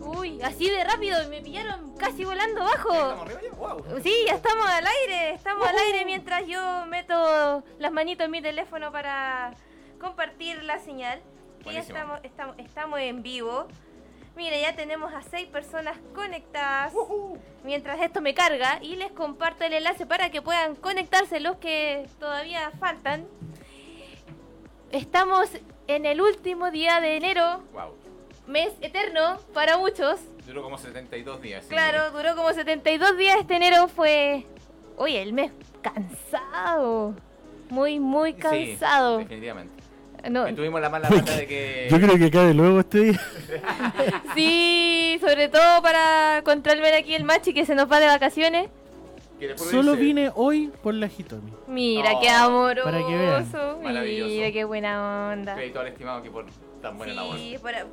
[0.00, 2.92] Uy, así de rápido, me pillaron casi volando bajo.
[2.92, 3.52] ¿Estamos arriba ya?
[3.52, 3.84] Wow.
[4.02, 8.42] Sí, ya estamos al aire, estamos al aire mientras yo meto las manitos en mi
[8.42, 9.54] teléfono para
[10.00, 11.20] compartir la señal.
[11.62, 13.66] Que ya estamos, estamos, estamos en vivo.
[14.36, 16.92] Mire, ya tenemos a seis personas conectadas
[17.64, 22.06] mientras esto me carga y les comparto el enlace para que puedan conectarse los que
[22.20, 23.26] todavía faltan.
[24.92, 25.48] Estamos
[25.88, 27.94] en el último día de enero, Wow.
[28.46, 30.20] mes eterno para muchos.
[30.46, 31.64] Duró como 72 días.
[31.64, 31.70] sí.
[31.70, 33.38] Claro, duró como 72 días.
[33.40, 34.46] Este enero fue.
[34.96, 35.50] Oye, el mes
[35.82, 37.14] cansado.
[37.70, 39.18] Muy, muy Sí, cansado.
[39.18, 39.75] definitivamente.
[40.30, 41.88] No, Y tuvimos la mala pata de que.
[41.90, 43.20] Yo creo que cae luego este día.
[44.34, 48.68] sí, sobre todo para controlar aquí el machi que se nos va de vacaciones.
[49.56, 51.52] Solo dice- vine hoy por la Hitomi.
[51.66, 52.84] Mira, Oh, qué amoroso.
[52.84, 53.46] para que vean.
[53.82, 54.30] Maravilloso.
[54.30, 55.54] Mira, qué buena onda.
[55.54, 56.46] Crédito al estimado que por
[56.80, 57.36] tan buena labor.
[57.36, 57.86] Sí, por, a-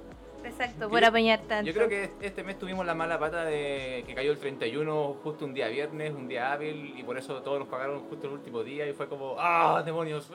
[0.46, 1.66] exacto, Yo- por apañar tanto.
[1.70, 5.44] Yo creo que este mes tuvimos la mala pata de que cayó el 31 justo
[5.44, 8.64] un día viernes, un día hábil, y por eso todos nos pagaron justo el último
[8.64, 10.30] día y fue como, ¡ah, demonios!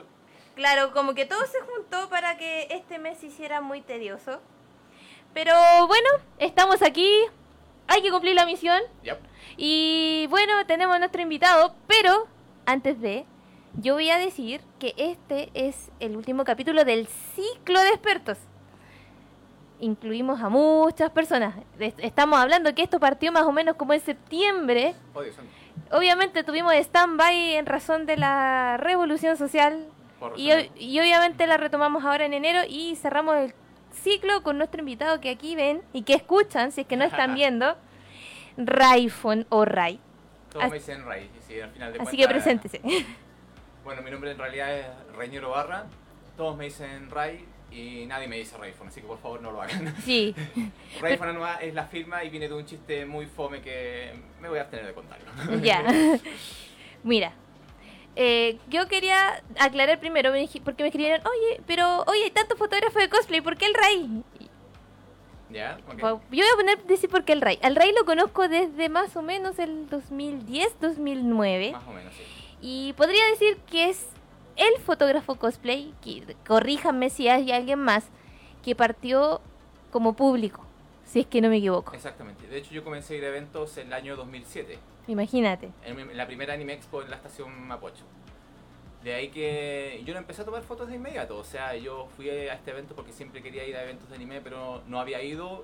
[0.59, 4.41] Claro, como que todo se juntó para que este mes se hiciera muy tedioso.
[5.33, 5.53] Pero
[5.87, 7.09] bueno, estamos aquí.
[7.87, 8.81] Hay que cumplir la misión.
[9.03, 9.17] Yep.
[9.55, 12.27] Y bueno, tenemos a nuestro invitado, pero
[12.65, 13.23] antes de,
[13.75, 18.37] yo voy a decir que este es el último capítulo del ciclo de expertos.
[19.79, 21.55] Incluimos a muchas personas.
[21.79, 24.93] Es- Estamos hablando que esto partió más o menos como en septiembre.
[25.89, 29.85] Obviamente tuvimos stand-by en razón de la revolución social.
[30.35, 33.53] Y, obviamente la retomamos ahora en enero y cerramos el
[33.93, 37.35] ciclo con nuestro invitado que aquí ven y que escuchan, si es que no están
[37.35, 37.75] viendo,
[38.57, 39.99] Raifon o Ray.
[40.51, 42.81] Todos me dicen Ray, y sí, al final de Así que preséntese.
[43.81, 45.85] Bueno, mi nombre en realidad es Reñero Barra,
[46.37, 49.61] todos me dicen Ray y nadie me dice Rayfon, así que por favor no lo
[49.61, 49.95] hagan.
[50.03, 50.35] Sí,
[51.01, 54.63] Rayfon es la firma y viene de un chiste muy fome que me voy a
[54.63, 55.31] abstener de contarlo.
[55.59, 55.83] ya.
[57.03, 57.33] Mira,
[58.15, 60.31] eh, yo quería aclarar primero,
[60.63, 64.23] porque me escribieron, oye, pero, oye, hay tantos fotógrafos de cosplay, ¿por qué el Ray?
[65.49, 65.79] ¿Ya?
[65.87, 66.21] Ok.
[66.31, 67.57] Yo voy a poner decir por qué el Ray.
[67.63, 71.71] Al Ray lo conozco desde más o menos el 2010-2009.
[71.71, 72.23] Más o menos, sí.
[72.61, 74.05] Y podría decir que es
[74.57, 78.05] el fotógrafo cosplay, que, corríjanme si hay alguien más,
[78.63, 79.41] que partió
[79.91, 80.65] como público,
[81.09, 81.93] si es que no me equivoco.
[81.93, 82.47] Exactamente.
[82.47, 84.77] De hecho, yo comencé a ir a eventos en el año 2007,
[85.07, 85.71] Imagínate.
[85.83, 88.03] en la primera Anime Expo en la estación Mapocho.
[89.03, 91.37] De ahí que yo no empecé a tomar fotos de inmediato.
[91.37, 94.41] O sea, yo fui a este evento porque siempre quería ir a eventos de anime,
[94.41, 95.63] pero no había ido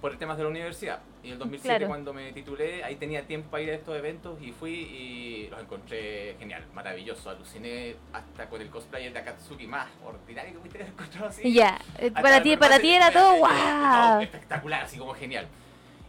[0.00, 1.00] por temas de la universidad.
[1.22, 1.88] Y el 2007 Claro.
[1.88, 5.60] cuando me titulé, ahí tenía tiempo para ir a estos eventos y fui y los
[5.60, 7.30] encontré genial, maravilloso.
[7.30, 11.52] Aluciné hasta con el cosplayer de Akatsuki más ordinario que pudiste encontrado así.
[11.52, 13.48] Ya, eh, para ti, para ti era todo wow.
[13.48, 15.46] no, espectacular, así como genial.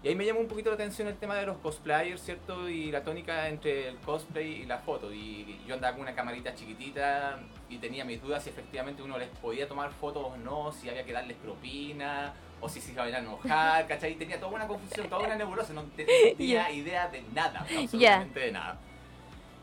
[0.03, 2.67] Y ahí me llamó un poquito la atención el tema de los cosplayers, ¿cierto?
[2.67, 5.13] Y la tónica entre el cosplay y la foto.
[5.13, 7.37] Y yo andaba con una camarita chiquitita
[7.69, 11.05] y tenía mis dudas si efectivamente uno les podía tomar fotos o no, si había
[11.05, 14.15] que darles propina o si se iban a enojar, ¿cachai?
[14.15, 18.79] Tenía toda una confusión, toda una nebulosa, no tenía idea de nada, absolutamente de nada.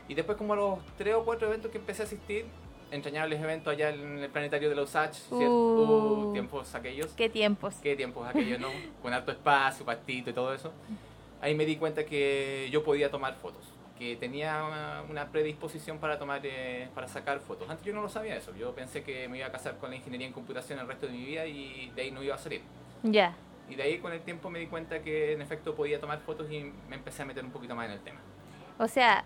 [0.07, 2.45] Y después como a los tres o cuatro eventos que empecé a asistir,
[2.91, 5.51] entrañables eventos allá en el planetario de los H, ¿cierto?
[5.51, 6.29] Uh.
[6.29, 7.11] Uh, tiempos aquellos.
[7.13, 7.75] Qué tiempos.
[7.81, 8.69] Qué tiempos aquellos, ¿no?
[9.01, 10.71] Con harto espacio, pastito y todo eso.
[11.41, 13.63] Ahí me di cuenta que yo podía tomar fotos,
[13.97, 17.69] que tenía una, una predisposición para tomar, eh, para sacar fotos.
[17.69, 18.53] Antes yo no lo sabía eso.
[18.55, 21.13] Yo pensé que me iba a casar con la ingeniería en computación el resto de
[21.13, 22.61] mi vida y de ahí no iba a salir.
[23.03, 23.35] Ya.
[23.69, 26.49] Y de ahí con el tiempo me di cuenta que en efecto podía tomar fotos
[26.51, 28.19] y me empecé a meter un poquito más en el tema.
[28.79, 29.23] O sea,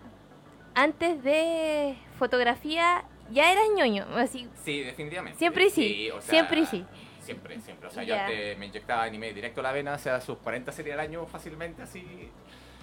[0.74, 4.48] antes de fotografía ya eras ñoño, así.
[4.64, 5.38] Sí, definitivamente.
[5.38, 6.84] Siempre y sí, o sea, siempre y sí.
[7.20, 7.88] Siempre, siempre.
[7.88, 8.16] O sea, Ya.
[8.16, 11.00] yo antes me inyectaba anime directo a la vena, o sea, sus 40 series al
[11.00, 12.28] año fácilmente así.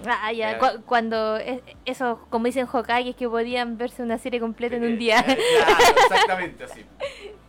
[0.08, 4.76] Ah, ya, cu- cuando es- eso, como dicen Hokage, que podían verse una serie completa
[4.76, 5.20] en un Eh, día.
[5.28, 5.76] eh, Claro,
[6.12, 6.86] exactamente así.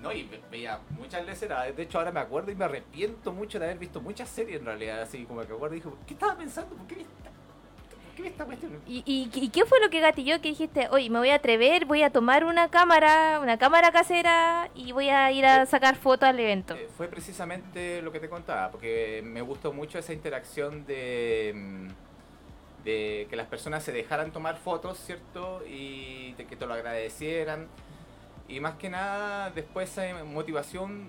[0.01, 1.75] No, y ve- veía muchas leceras.
[1.77, 4.67] De hecho, ahora me acuerdo y me arrepiento mucho de haber visto muchas series en
[4.67, 5.03] realidad.
[5.03, 6.75] Así como que acuerdo y dije, ¿qué estaba pensando?
[6.75, 7.31] ¿Por qué vi esta,
[8.03, 8.73] por qué vi esta cuestión?
[8.87, 11.85] ¿Y, y, y qué fue lo que gatilló que dijiste, oye, me voy a atrever,
[11.85, 16.29] voy a tomar una cámara, una cámara casera y voy a ir a sacar fotos
[16.29, 16.75] al evento?
[16.75, 21.89] Eh, fue precisamente lo que te contaba, porque me gustó mucho esa interacción de, mm,
[22.85, 25.63] de que las personas se dejaran tomar fotos, ¿cierto?
[25.67, 27.69] Y de que te lo agradecieran.
[28.49, 31.09] Y más que nada, después esa motivación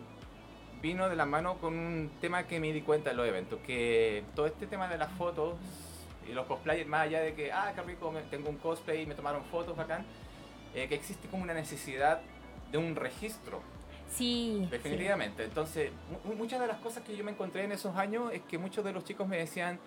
[0.81, 4.23] vino de la mano con un tema que me di cuenta en los eventos, que
[4.35, 5.55] todo este tema de las fotos
[6.29, 9.13] Y los cosplayers, más allá de que, ah, qué rico, tengo un cosplay y me
[9.13, 10.05] tomaron fotos bacán,
[10.73, 12.21] eh, que existe como una necesidad
[12.71, 13.59] de un registro,
[14.09, 14.65] Sí.
[14.71, 15.43] definitivamente.
[15.43, 15.91] Entonces,
[16.23, 18.85] mu- muchas de las cosas que yo me encontré en esos años es que muchos
[18.85, 19.79] de los chicos me decían,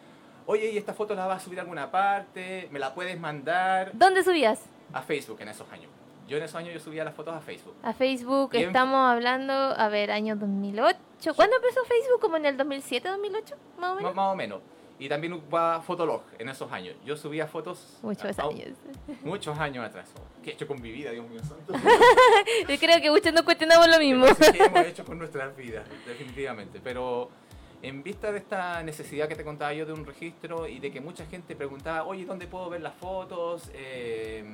[0.47, 2.69] oye, ¿y esta foto la vas a subir a alguna parte?
[2.71, 3.91] ¿Me la puedes mandar?
[3.95, 4.61] ¿Dónde subías?
[4.93, 5.91] A Facebook en esos años.
[6.29, 7.75] Yo en esos años yo subía las fotos a Facebook.
[7.83, 8.51] A Facebook.
[8.51, 8.67] Bien.
[8.69, 11.35] Estamos hablando, a ver, año 2008.
[11.35, 12.21] ¿Cuándo empezó Facebook?
[12.21, 13.55] ¿Como en el 2007, 2008?
[13.79, 14.15] Más o menos.
[14.15, 14.61] más o menos.
[14.99, 16.97] Y también ocupaba Fotolog en esos años.
[17.05, 18.71] Yo subía fotos Muchos a- a- años.
[19.23, 20.09] muchos años atrás.
[20.43, 21.75] ¿Qué he hecho con mi vida, Dios mío santo?
[22.69, 24.27] Yo creo que muchos nos cuestionamos lo mismo.
[24.53, 25.85] ¿Qué hemos hecho con nuestras vidas?
[26.07, 26.81] Definitivamente.
[26.83, 27.29] Pero
[27.83, 31.01] en vista de esta necesidad que te contaba yo de un registro y de que
[31.01, 33.71] mucha gente preguntaba, oye, ¿dónde puedo ver las fotos?
[33.75, 34.45] Eh,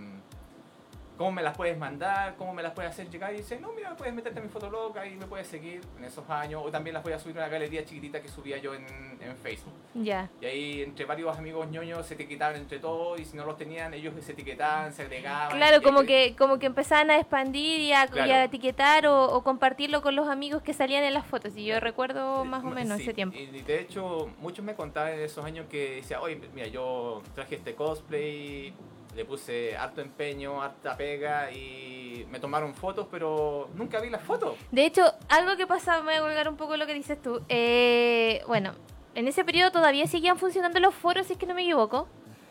[1.19, 2.35] ¿Cómo me las puedes mandar?
[2.37, 3.33] ¿Cómo me las puedes hacer llegar?
[3.35, 6.29] Y dice, no, mira, puedes meterte en mi fotolog y me puedes seguir en esos
[6.29, 6.63] años.
[6.65, 8.85] O también las voy a subir a una galería chiquitita que subía yo en,
[9.21, 9.73] en Facebook.
[9.95, 10.29] ya.
[10.41, 13.93] Y ahí entre varios amigos ñoños se etiquetaban entre todos y si no los tenían
[13.95, 15.57] ellos se etiquetaban, se agregaban.
[15.57, 18.33] Claro, Y- como que como que empezaban a expandir y a, y a Claro.
[18.45, 21.57] etiquetar o, o compartirlo con los amigos que salían en las fotos.
[21.57, 23.37] Y yo recuerdo más o menos Sí, ese tiempo.
[23.39, 27.57] Y de hecho, muchos me contaban en esos años que decía, oye, mira, yo traje
[27.57, 28.73] este cosplay,
[29.15, 34.57] le puse harto empeño, harta pega y me tomaron fotos, pero nunca vi las fotos.
[34.71, 37.43] De hecho, algo que pasaba, me voy a colgar un poco lo que dices tú.
[37.49, 38.75] Eh, bueno,
[39.15, 42.09] en ese periodo todavía seguían funcionando los foros, si es que no me equivoco.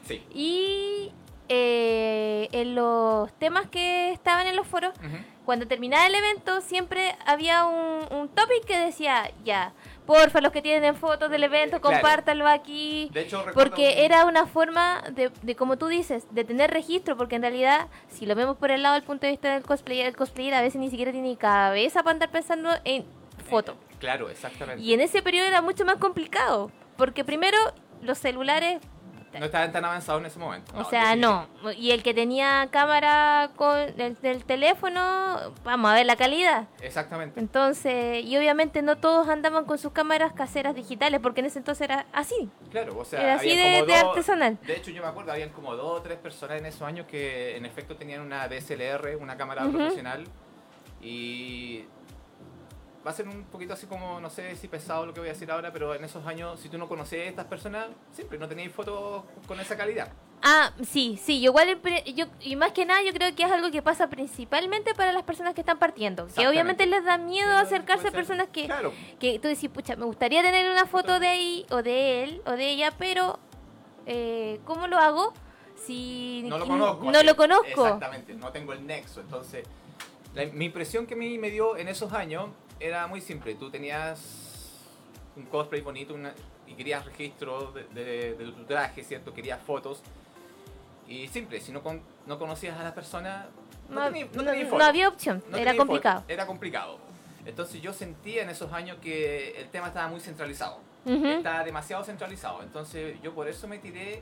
[0.07, 0.23] Sí.
[0.33, 1.11] Y
[1.49, 4.93] eh, en los temas que estaban en los foros,
[5.45, 9.73] cuando terminaba el evento, siempre había un, un topic que decía, ya,
[10.05, 11.97] porfa, los que tienen fotos del evento, Claro.
[11.97, 13.09] compártanlo aquí.
[13.13, 17.15] De hecho, Porque un- era una forma de, de, como tú dices, de tener registro,
[17.17, 20.05] porque en realidad, si lo vemos por el lado del punto de vista del cosplayer,
[20.07, 23.05] el cosplayer a veces ni siquiera tiene cabeza para andar pensando en
[23.49, 23.75] foto.
[23.99, 24.81] Claro, exactamente.
[24.83, 27.57] Y en ese periodo era mucho más complicado, porque primero
[28.01, 28.79] los celulares,
[29.39, 30.71] No estaban tan avanzados en ese momento.
[30.77, 31.47] o sea, no,
[31.77, 36.67] y el que tenía cámara con el del teléfono, vamos a ver la calidad.
[36.81, 37.39] Exactamente.
[37.39, 41.85] Entonces, y obviamente no todos andaban con sus cámaras caseras digitales, porque en ese entonces
[41.89, 42.49] era así.
[42.71, 44.57] Claro, o sea, Era así de- como de dos- artesanal.
[44.67, 47.55] De hecho, yo me acuerdo, habían como dos o tres personas en esos años que
[47.55, 50.25] en efecto tenían una DSLR, una cámara profesional.
[51.01, 51.85] Y
[53.05, 55.33] va a ser un poquito así como, no sé si pesado lo que voy a
[55.33, 58.47] decir ahora, pero en esos años, si tú no conocías a estas personas, siempre no
[58.47, 60.09] teníais fotos con esa calidad.
[60.43, 61.79] Ah, sí, sí, yo igual,
[62.15, 65.21] yo, y más que nada yo creo que es algo que pasa principalmente para las
[65.23, 68.91] personas que están partiendo, que obviamente les da miedo Pero acercarse a personas que, Claro,
[69.19, 72.51] que tú decís, pucha, me gustaría tener una foto de ahí, o de él, o
[72.51, 73.39] de ella, pero
[74.07, 75.33] eh, ¿cómo lo hago?
[75.75, 77.11] Si no lo conozco.
[77.11, 77.65] No lo conozco.
[77.67, 79.21] Exactamente, no tengo el nexo.
[79.21, 79.65] Entonces,
[80.33, 82.49] la- mi impresión que a mí me dio en esos años
[82.81, 83.55] era muy simple.
[83.55, 84.19] Tú tenías
[85.35, 86.33] un cosplay bonito una-
[86.67, 89.33] y querías registro de, de- de tu traje, ¿cierto?
[89.33, 90.01] Querías fotos.
[91.07, 93.47] Y simple, si no, con- no conocías a la persona,
[93.89, 96.23] no, No, no no- había opción, era complicado.
[96.27, 96.97] Era complicado.
[97.45, 100.79] Entonces yo sentía en esos años que el tema estaba muy centralizado.
[101.05, 101.25] Ujú.
[101.25, 102.61] Está demasiado centralizado.
[102.61, 104.21] Entonces yo por eso me tiré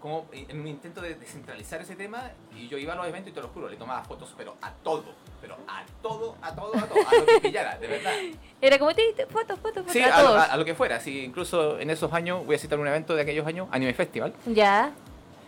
[0.00, 3.34] como en un intento de descentralizar ese tema y yo iba a los eventos y
[3.34, 5.04] te lo juro, le tomaba fotos, pero a todo,
[5.42, 8.12] pero a todo, a todo, a todo, a lo que pillara, de verdad.
[8.62, 10.74] Era como, "Ti, ti, fotos, fotos, fotos, Sí, a a, lo- a- a lo que
[10.74, 10.98] fuera.
[11.00, 14.32] Sí, incluso en esos años, voy a citar un evento de aquellos años, Anime Festival.
[14.46, 14.92] Ya,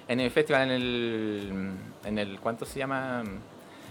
[0.08, 1.72] Anime Festival en el,
[2.05, 3.24] en el, ¿cuánto se llama?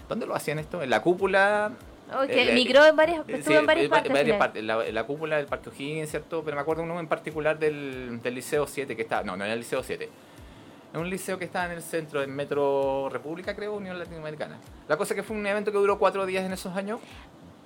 [0.08, 0.82] ¿Dónde lo hacían esto?
[0.82, 1.72] En la cúpula.
[2.12, 4.12] ok, El- migró en varias, Eh, estuvo sí, en varias va- partes.
[4.12, 4.62] varias.
[4.64, 6.42] La, la cúpula del Parque O'Higgins, ¿cierto?
[6.44, 9.22] Pero me acuerdo uno en particular del, del Liceo 7 que está.
[9.22, 10.08] No, no era el Liceo 7.
[10.94, 14.60] Es un liceo que está en el centro, en Metro República, creo, Unión Latinoamericana.
[14.86, 17.00] La cosa es que fue un evento que duró cuatro días en esos años.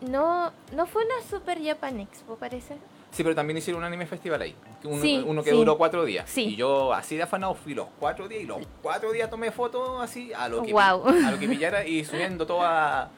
[0.00, 2.78] No, no fue una Super Japan Expo, parece.
[3.10, 4.56] Sí, pero también hicieron un anime festival ahí.
[4.84, 5.56] Uno, Sí, uno que sí.
[5.56, 6.24] duró cuatro días.
[6.30, 6.44] Sí.
[6.54, 10.00] Y yo así de afanado fui los cuatro días y los cuatro días tomé fotos
[10.02, 13.10] así a lo que, a lo que pillara y subiendo todo a,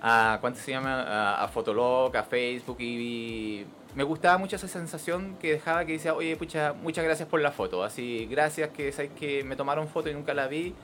[0.00, 1.02] a ¿cuánto se llama?
[1.02, 3.66] A, a Fotolog, a Facebook y,
[3.96, 7.50] me gustaba mucho esa sensación que dejaba que decía, oye, pucha, muchas gracias por la
[7.50, 7.82] foto.
[7.82, 10.74] Así, gracias que, sabes que me tomaron foto y nunca la vi.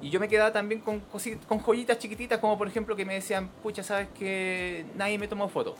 [0.00, 1.00] Y yo me quedaba también con,
[1.46, 5.50] con joyitas chiquititas, como por ejemplo que me decían, pucha, sabes que nadie me tomó
[5.50, 5.76] foto.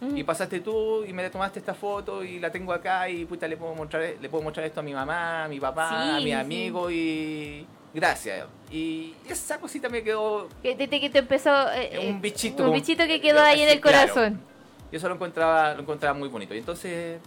[0.00, 0.16] Ujú.
[0.16, 3.58] Y pasaste tú y me tomaste esta foto y la tengo acá y puta, le
[3.58, 6.32] puedo mostrar, le puedo mostrar esto a mi mamá, a mi papá, a mi sí.
[6.32, 8.46] amigo y gracias.
[8.70, 11.70] Y esa cosita me quedó Que te, te- que te empezó...
[11.72, 12.64] eh, eh, un bichito.
[12.64, 14.14] Un bichito que quedó ahí en el claro.
[14.14, 14.47] corazón.
[14.92, 16.54] Y eso lo encontraba, lo encontraba muy bonito.
[16.54, 17.18] Y entonces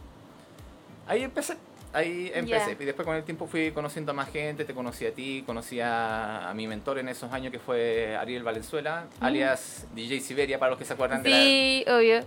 [1.08, 1.58] ahí empecé.
[1.94, 2.76] ahí empecé.
[2.76, 2.82] Ya.
[2.82, 5.80] Y después con el tiempo fui conociendo a más gente, te conocí a ti, conocí
[5.80, 10.72] a, a mi mentor en esos años que fue Ariel Valenzuela, alias DJ Siberia, para
[10.72, 11.36] los que se acuerdan de la...
[11.36, 12.22] Sí, obvio.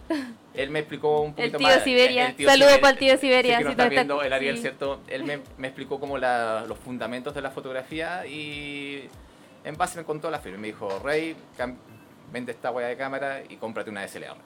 [0.55, 1.83] Él me explicó un El poquito tío más.
[1.83, 2.27] Siberia.
[2.29, 2.81] el tío Saludos Siberia.
[2.81, 3.57] para el tío Siberia.
[3.57, 4.63] Sí, que si está está- viendo el Ariel, sí.
[4.63, 5.01] ¿cierto?
[5.09, 9.09] Él me, me explicó como la- los fundamentos de la fotografía y
[9.65, 10.59] en base me contó la firma.
[10.59, 11.35] Me dijo, Rey,
[12.33, 14.37] vende esta hueá de cámara y cómprate una DSLR.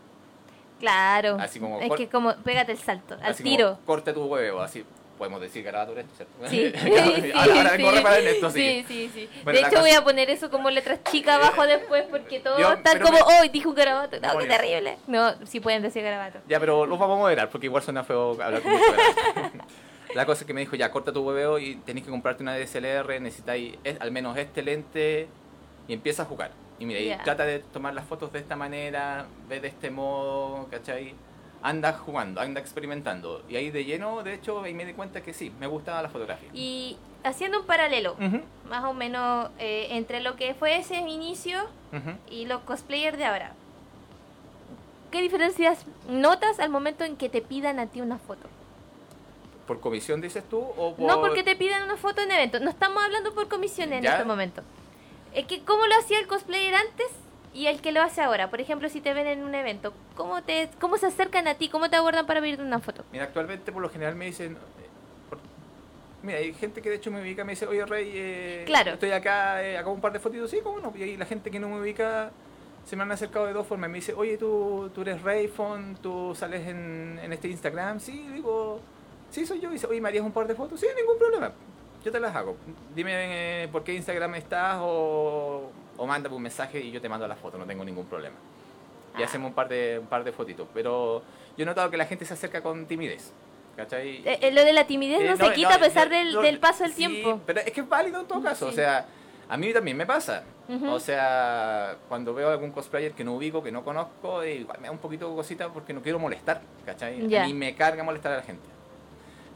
[0.80, 1.36] Claro.
[1.40, 3.78] Así como es que como pégate el salto, al Así como, tiro.
[3.84, 4.84] corta tu huevo, así
[5.18, 6.32] podemos decir garabato esto, ¿cierto?
[6.48, 6.72] Sí.
[7.34, 8.60] ahora, ahora sí, vengo a esto, sí.
[8.60, 8.84] sí.
[8.86, 12.38] Sí, sí, Bueno, de hecho, voy a poner eso como letras chicas abajo después porque
[12.44, 13.48] todos Yo- están como, me- ¡oh!
[13.52, 14.20] Dijo un garabato.
[14.20, 14.96] No, qué terrible.
[15.08, 16.38] No, sí pueden decir garabato.
[16.48, 18.72] Ya, pero los vamos a moderar porque igual suena feo hablar con.
[20.14, 22.56] La cosa es que me dijo, ya, corta tu hueveo y tenés que comprarte una
[22.56, 25.28] DSLR, necesitáis es- al menos este lente
[25.88, 26.52] y empieza a jugar.
[26.78, 27.14] Y mira, Ya.
[27.16, 31.14] y trata de tomar las fotos de esta manera, ve de este modo, ¿cachai?
[31.62, 33.42] Anda jugando, anda experimentando.
[33.48, 36.08] Y ahí de lleno, de hecho, ahí me di cuenta que sí, me gustaba la
[36.08, 36.48] fotografía.
[36.54, 41.58] Y haciendo un paralelo, Ujú, más o menos, eh, entre lo que fue ese inicio
[41.92, 42.16] ujú.
[42.30, 43.52] y los cosplayers de ahora.
[45.10, 48.46] ¿Qué diferencias notas al momento en que te pidan a ti una foto?
[49.66, 50.58] ¿Por comisión dices tú?
[50.60, 51.06] O por...
[51.06, 52.60] No porque te pidan una foto en evento.
[52.60, 54.12] No estamos hablando por comisión en Ya.
[54.12, 54.62] este momento.
[55.34, 57.06] Es que cómo lo hacía el cosplayer antes
[57.54, 58.50] y el que lo hace ahora.
[58.50, 61.68] Por ejemplo, si te ven en un evento, ¿cómo te cómo se acercan a ti?
[61.68, 63.04] ¿Cómo te abordan para pedirte una foto?
[63.12, 64.52] Mira, actualmente por lo general me dicen...
[64.54, 64.86] eh,
[65.28, 65.38] por-
[66.22, 68.92] Mira, hay gente que de hecho me ubica, me dice, oye Rey, eh, Claro.
[68.92, 70.92] estoy acá, eh, un par de fotitos, sí, cómo no.
[70.96, 72.30] Y la gente que no me ubica
[72.84, 73.90] se me han acercado de dos formas.
[73.90, 78.80] Me dice, oye, tú, tú eres Rayphone, tú sales en, en este Instagram, sí, digo,
[79.30, 79.68] sí, soy yo.
[79.70, 80.80] Y dice, oye, ¿me harías un par de fotos?
[80.80, 81.52] Sí, ningún problema.
[82.04, 82.56] Yo te las hago.
[82.94, 87.26] Dime eh, por qué Instagram estás o, o mándame un mensaje y yo te mando
[87.26, 88.36] las fotos, no tengo ningún problema.
[89.18, 89.26] Y Ah.
[89.26, 90.68] hacemos un par de un par de fotitos.
[90.72, 91.22] Pero
[91.56, 93.32] yo he notado que la gente se acerca con timidez.
[93.76, 94.22] ¿Cachai?
[94.24, 96.40] Eh, eh, lo de la timidez Eh, no, se quita a pesar yo- del, no,
[96.42, 97.40] del paso del sí, tiempo.
[97.46, 98.66] Pero es que es válido en todo caso.
[98.66, 98.72] Sí.
[98.72, 99.06] O sea,
[99.48, 100.42] a mí también me pasa.
[100.68, 100.86] Ujú.
[100.90, 104.86] O sea, cuando veo algún cosplayer que no ubico, que no conozco, eh, igual me
[104.88, 106.60] da un poquito cosita porque no quiero molestar.
[106.84, 107.26] ¿Cachai?
[107.28, 107.44] Ya.
[107.44, 108.68] A mí me carga molestar a la gente.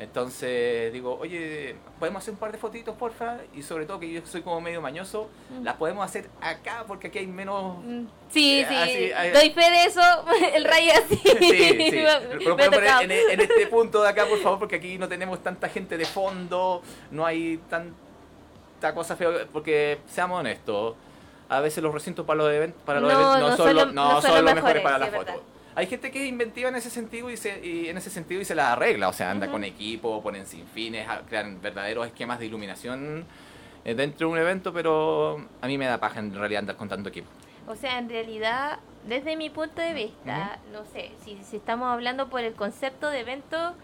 [0.02, 3.38] Entonces digo, oye, ¿podemos hacer un par de fotitos, porfa?
[3.54, 5.62] Y sobre todo que yo soy como medio mañoso, Mm.
[5.64, 9.50] las podemos hacer acá porque aquí hay menos Mm, Sí, Eh, sí, así, ahí- doy
[9.50, 10.00] fe de eso,
[10.54, 11.16] el rayo así.
[11.16, 11.32] Sí,
[11.90, 12.04] sí.
[12.38, 13.02] Pero poner tocado.
[13.02, 16.04] en, en este punto de acá, por favor, porque aquí no tenemos tanta gente de
[16.06, 20.94] fondo, no hay tanta cosa fea, porque seamos honestos,
[21.48, 23.84] a veces los recintos para los eventos, para los No, eventos no no, son lo-
[23.84, 25.24] los, no son los mejores mejores, para sí, la foto.
[25.32, 25.42] verdad.
[25.74, 28.44] Hay gente que es inventiva en ese sentido y, se, y en ese sentido y
[28.44, 32.38] se la arregla, o sea, anda con equipo, ponen sin fines, a- crean verdaderos esquemas
[32.38, 33.24] de iluminación
[33.84, 36.88] eh, dentro de un evento, pero a mí me da paja en realidad andar con
[36.88, 37.28] tanto equipo.
[37.66, 42.28] O sea, en realidad, desde mi punto de vista, no sé, si, si estamos hablando
[42.28, 43.74] por el concepto de evento,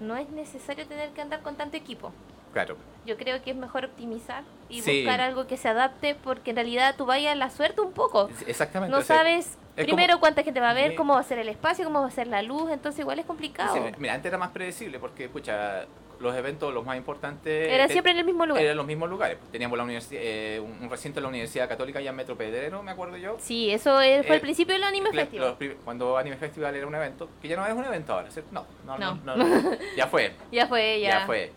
[0.00, 2.12] no es necesario tener que andar con tanto equipo.
[2.52, 2.76] Claro.
[3.06, 5.02] Yo creo que es mejor optimizar y Sí.
[5.04, 8.28] buscar algo que se adapte porque en realidad tú vayas a la suerte un poco.
[8.46, 8.94] Exactamente.
[8.96, 11.48] No sabes es primero como- cuánta gente va a ver, cómo va a ser el
[11.48, 13.74] espacio, cómo va a ser la luz, entonces igual es complicado.
[13.74, 15.84] Sí, mira, antes era más predecible porque, escucha,
[16.18, 17.68] los eventos, los más importantes...
[17.70, 18.62] Era te- siempre en el mismo lugar.
[18.62, 19.36] Eran los mismos lugares.
[19.52, 22.82] Teníamos la universidad, eh, un un recinto de la Universidad Católica allá en Metro Pedrero,
[22.82, 23.36] me acuerdo yo.
[23.38, 25.56] Sí, eso es- fue Eh, el principio del Anime Festival.
[25.60, 28.50] los cuando Anime Festival era un evento, que ya no es un evento ahora, ¿cierto?
[28.52, 29.36] No, no, no, No.
[29.36, 31.10] no, ya fue, Ya fue, ya.
[31.20, 31.52] ya, fue.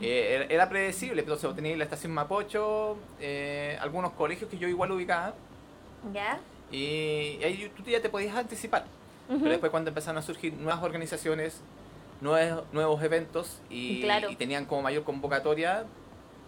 [0.00, 5.34] Eh, era, predecible, entonces teníais la estación Mapocho, eh, algunos colegios que yo igual ubicaba,
[6.12, 6.38] ¿Ya?
[6.70, 8.84] Y ahí tú ya te podías anticipar.
[9.28, 11.60] Pero después cuando empezaron a surgir nuevas organizaciones,
[12.20, 14.30] nuevos, nuevos eventos y, Claro.
[14.30, 15.84] y tenían como mayor convocatoria,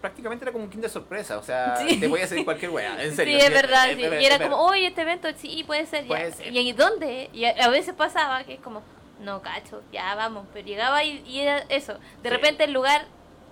[0.00, 1.38] prácticamente era como un kinder sorpresa.
[1.38, 1.98] O sea, Sí.
[1.98, 3.38] te voy a hacer cualquier wea, en serio.
[3.38, 3.90] Sí, es verdad.
[3.90, 4.04] Eh, sí.
[4.04, 6.02] eh, Y era eh, como, oye, este evento, sí, puede ser.
[6.04, 6.08] ya.
[6.08, 6.52] Puede ser.
[6.52, 7.30] ¿Y en dónde?
[7.32, 8.82] Y a, veces pasaba que es como,
[9.20, 10.46] no, cacho, ya vamos.
[10.52, 11.94] Pero llegaba y, y era eso.
[12.22, 12.36] De Sí.
[12.36, 13.06] repente el lugar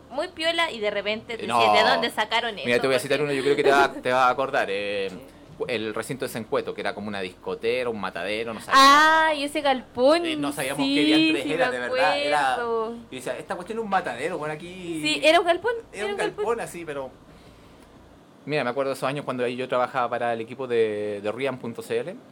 [0.08, 1.58] muy piola y de repente te No.
[1.58, 2.64] decías, ¿de dónde sacaron eso?
[2.64, 4.68] Mira, te voy a citar uno, yo creo que te va, te va a acordar.
[4.70, 5.11] eh,
[5.68, 8.75] el recinto de Sencueto, que era como una discotera, un matadero, no sabía.
[8.76, 10.26] Ah, y ese galpón.
[10.26, 12.18] Eh, no sabíamos sí, qué diantres sí, era, de verdad.
[12.18, 12.58] Era,
[13.10, 15.00] y decía, esta cuestión es un matadero, bueno, aquí.
[15.02, 15.72] Sí, era un galpón.
[15.92, 17.10] Era un galpón así, pero.
[18.44, 21.75] Mira, me acuerdo de esos años cuando yo trabajaba para el equipo de, de Rian.cl,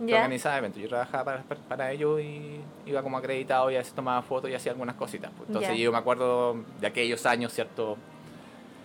[0.06, 0.80] que organizaba eventos.
[0.80, 4.70] Yo trabajaba para, ellos y iba como acreditado y a veces tomaba fotos y hacía
[4.70, 5.32] algunas cositas.
[5.36, 5.48] pues.
[5.48, 5.82] Entonces Ya.
[5.82, 7.96] yo me acuerdo de aquellos años, ¿cierto?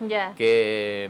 [0.08, 0.34] Ya.
[0.36, 1.08] Que,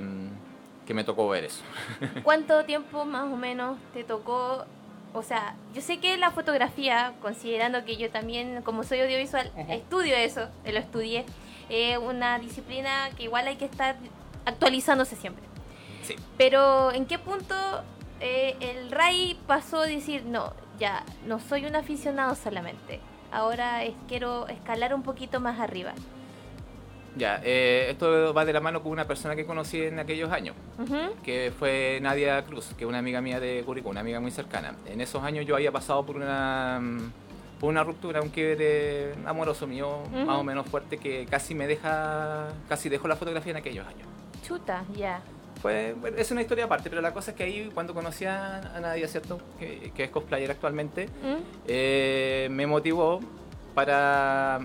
[0.90, 1.62] que me tocó ver eso.
[2.24, 4.66] ¿Cuánto tiempo más o menos te tocó?
[5.14, 9.72] O sea, yo sé que la fotografía, considerando que yo también, como soy audiovisual, Ujú.
[9.72, 11.26] estudio eso, eh, lo estudié,
[11.70, 13.98] es una disciplina que igual hay que estar
[14.46, 15.44] actualizándose siempre.
[16.02, 16.16] Sí.
[16.40, 17.54] Pero ¿en qué punto
[18.20, 23.00] eh, el RAI pasó a decir, no, ya, no soy un aficionado solamente,
[23.32, 25.94] ahora es, quiero escalar un poquito más arriba?
[27.16, 30.56] Ya, eh, esto va de la mano con una persona que conocí en aquellos años,
[31.24, 34.76] que fue Nadia Cruz, que es una amiga mía de Curicó, una amiga muy cercana.
[34.86, 37.12] En esos años yo había pasado por una, mm,
[37.60, 42.50] por una ruptura, un quiebre amoroso mío, más o menos fuerte, que casi me deja,
[42.70, 44.08] casi dejó la fotografía en aquellos años.
[44.46, 45.22] Chuta, ya.
[45.62, 48.80] Fue, bueno, es una historia aparte, pero la cosa es que ahí cuando conocí a
[48.82, 49.42] Nadia, ¿cierto?
[49.60, 51.10] Que, que es cosplayer actualmente,
[51.68, 53.20] eh, me motivó
[53.76, 54.62] para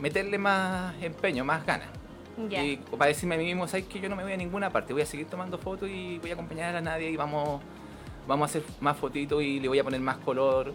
[0.00, 1.88] meterle más empeño, más ganas.
[2.36, 4.92] Y para decirme a mí mismo, ¿sabes que Yo no me voy a ninguna parte,
[4.92, 7.60] voy a seguir tomando fotos y voy a acompañar a nadie y vamos,
[8.26, 10.72] vamos a hacer más fotitos y le voy a poner más color.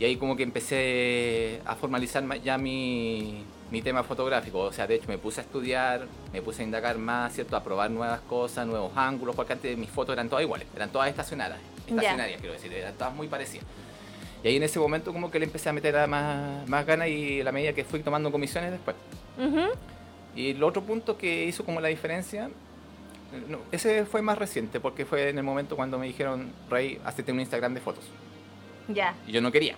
[0.00, 4.60] Y ahí como que empecé a formalizar ya mi, mi tema fotográfico.
[4.60, 7.56] O sea, de hecho me puse a estudiar, me puse a indagar más, ¿cierto?
[7.56, 11.08] A probar nuevas cosas, nuevos ángulos, porque antes mis fotos eran todas iguales, eran todas
[11.08, 13.66] estacionadas, estacionarias quiero decir, eran todas muy parecidas.
[14.44, 17.08] Y ahí en ese momento como que le empecé a meter a más, más ganas
[17.08, 18.94] y a la medida que fui tomando comisiones después.
[20.36, 22.50] Y el otro punto que hizo como la diferencia,
[23.48, 27.30] no, ese fue más reciente, porque fue en el momento cuando me dijeron, Rey, hazte
[27.32, 28.04] un Instagram de fotos.
[28.88, 29.14] Ya.
[29.26, 29.76] Y yo no quería.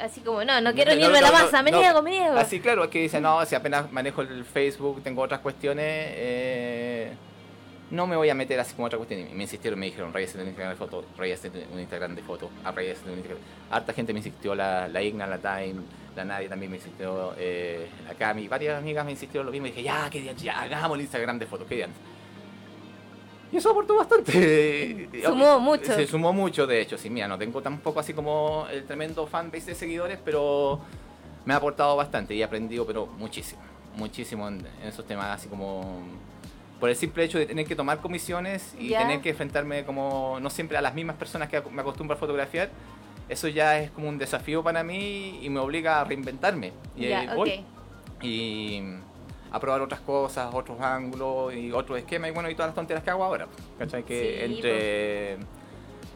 [0.00, 2.36] Así como, no, no quiero No, ni irme a la masa, me niego, me niego.
[2.36, 7.12] Así, claro, es que dice, no, si apenas manejo el Facebook, tengo otras cuestiones, eh,
[7.90, 9.20] no me voy a meter así como otra cuestión.
[9.20, 12.22] Y me insistieron, me dijeron, hazte un Instagram de fotos, Rey, hazte un Instagram de
[12.22, 13.38] fotos, ah, hazte un Instagram.
[13.70, 15.82] Harta gente me insistió, la, la Igna, la Time,
[16.14, 19.66] la Nadia también me insistió, eh, la Cami, varias amigas me insistieron lo mismo.
[19.66, 22.00] Y dije, ya, que ya, hagamos el Instagram de fotos, que diantre.
[23.52, 25.08] Y eso aportó bastante.
[25.24, 25.92] Sumó mucho.
[25.92, 26.96] Se sumó mucho, de hecho.
[26.96, 30.78] Sí, mira, no tengo tampoco así como el tremendo fanbase de seguidores, pero
[31.44, 33.60] me ha aportado bastante y he aprendido, pero muchísimo.
[33.96, 36.00] Muchísimo en, en esos temas, así como
[36.80, 40.50] por el simple hecho de tener que tomar comisiones y tener que enfrentarme como no
[40.50, 42.70] siempre a las mismas personas que me acostumbro a fotografiar.
[43.28, 46.72] Eso ya es como un desafío para mí y me obliga a reinventarme.
[46.96, 47.64] Y ahí
[48.22, 48.82] y
[49.50, 53.02] a probar otras cosas, otros ángulos y otros esquemas y bueno, y todas las tonteras
[53.02, 53.46] que hago ahora.
[53.78, 54.04] ¿Cachai?
[54.04, 55.32] Que Sí, entre,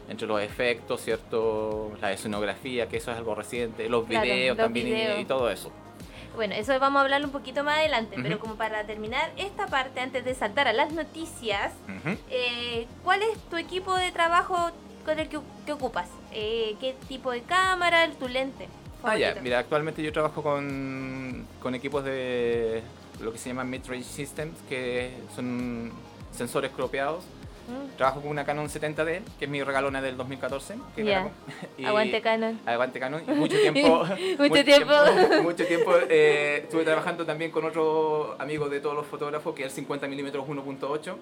[0.09, 1.91] entre los efectos, ¿cierto?
[2.01, 5.19] La escenografía, que eso es algo reciente, los Claro, videos los también.
[5.19, 5.71] Y, todo eso.
[6.35, 8.39] Bueno, eso vamos a hablarlo un poquito más adelante, pero Ujú.
[8.45, 11.71] como para terminar esta parte, antes de saltar a las noticias,
[12.29, 14.71] eh, ¿cuál es tu equipo de trabajo
[15.05, 16.09] con el que, que ocupas?
[16.33, 18.67] Eh, ¿Qué tipo de cámara, tu lente?
[19.03, 19.41] Ah, ya, favorito?
[19.43, 22.81] mira, actualmente yo trabajo con, con equipos de
[23.21, 25.91] lo que se llama mid-range systems, que son
[26.31, 27.23] sensores cropeados.
[27.67, 30.75] Mm, Trabajo con una Canon 70D, que es mi regalona del 2014.
[30.95, 31.29] Que com-
[31.77, 32.59] y- Aguante Canon.
[32.65, 33.23] Aguante Canon.
[33.27, 34.05] Y mucho tiempo.
[34.37, 34.93] Mucho tiempo.
[35.43, 39.69] mucho tiempo eh, estuve trabajando también con otro amigo de todos los fotógrafos, que es
[39.69, 41.15] el 50 mm 1.8.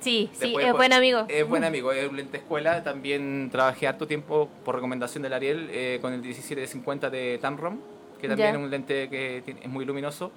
[0.00, 1.24] Sí, sí, Después, es pues, buen amigo.
[1.28, 2.84] Es buen amigo, es un lente escuela.
[2.84, 7.80] También trabajé harto tiempo por recomendación del Ariel eh, con el 1750 de Tamron,
[8.20, 8.58] que también Ya.
[8.58, 10.30] es un lente que es muy luminoso.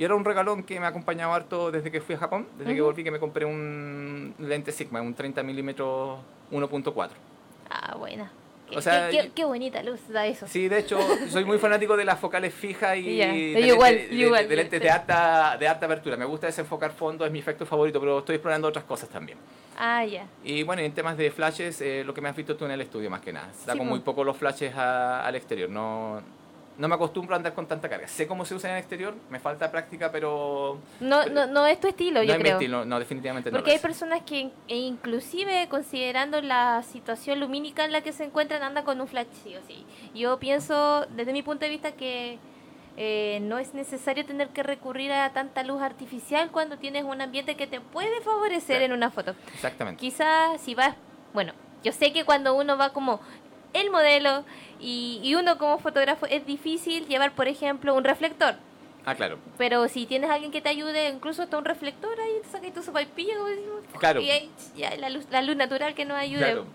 [0.00, 2.72] Y era un regalón que me ha acompañado harto desde que fui a Japón, desde
[2.74, 2.90] que Ujú.
[2.90, 6.18] volví que me compré un lente Sigma, un 30 milímetros
[6.50, 7.10] 1.4.
[7.68, 8.32] Ah, buena.
[8.70, 10.46] Qué, O sea, qué- qué- qué bonita luz da eso.
[10.48, 14.08] Sí, de hecho, soy muy fanático de las focales fijas y de, lentes- igual, de-
[14.16, 14.84] yo igual, de lentes sí.
[14.84, 16.16] de alta, de alta apertura.
[16.16, 19.36] Me gusta desenfocar fondo, es mi efecto favorito, pero estoy explorando otras cosas también.
[19.76, 20.24] Ah, ya.
[20.42, 22.80] Y bueno, en temas de flashes, eh, lo que me has visto tú en el
[22.80, 23.52] estudio más que nada.
[23.52, 23.84] Saco po.
[23.84, 25.68] muy poco los flashes a- al exterior.
[25.68, 26.22] No,
[26.80, 28.08] no me acostumbro a andar con tanta carga.
[28.08, 31.78] Sé cómo se usa en el exterior, me falta práctica, pero No, no, no es
[31.78, 32.56] tu estilo, no yo es mi creo.
[32.56, 32.84] estilo.
[32.86, 33.66] No, definitivamente Porque no.
[33.66, 33.82] lo hay es.
[33.82, 38.98] personas que, e inclusive considerando la situación lumínica en la que se encuentran, andan con
[39.00, 39.84] un flash sí o sí.
[40.14, 42.38] Yo pienso, desde mi punto de vista, que
[42.96, 47.56] eh, no es necesario tener que recurrir a tanta luz artificial cuando tienes un ambiente
[47.56, 48.84] que te puede favorecer Claro.
[48.86, 49.34] en una foto.
[49.52, 50.00] Exactamente.
[50.00, 50.94] Quizás si vas,
[51.34, 51.52] bueno,
[51.84, 53.20] yo sé que cuando uno va como
[53.72, 54.44] el modelo
[54.78, 58.54] y, y uno como fotógrafo es difícil llevar, por ejemplo, un reflector.
[59.04, 59.38] Ah, claro.
[59.56, 62.72] Pero si tienes a alguien que te ayude, incluso hasta un reflector, ahí te sacas
[62.74, 63.80] tu sopaipilla, como decimos.
[63.98, 64.20] Claro.
[64.20, 66.40] Y ahí ya la luz, la luz natural que nos ayude.
[66.40, 66.66] Claro.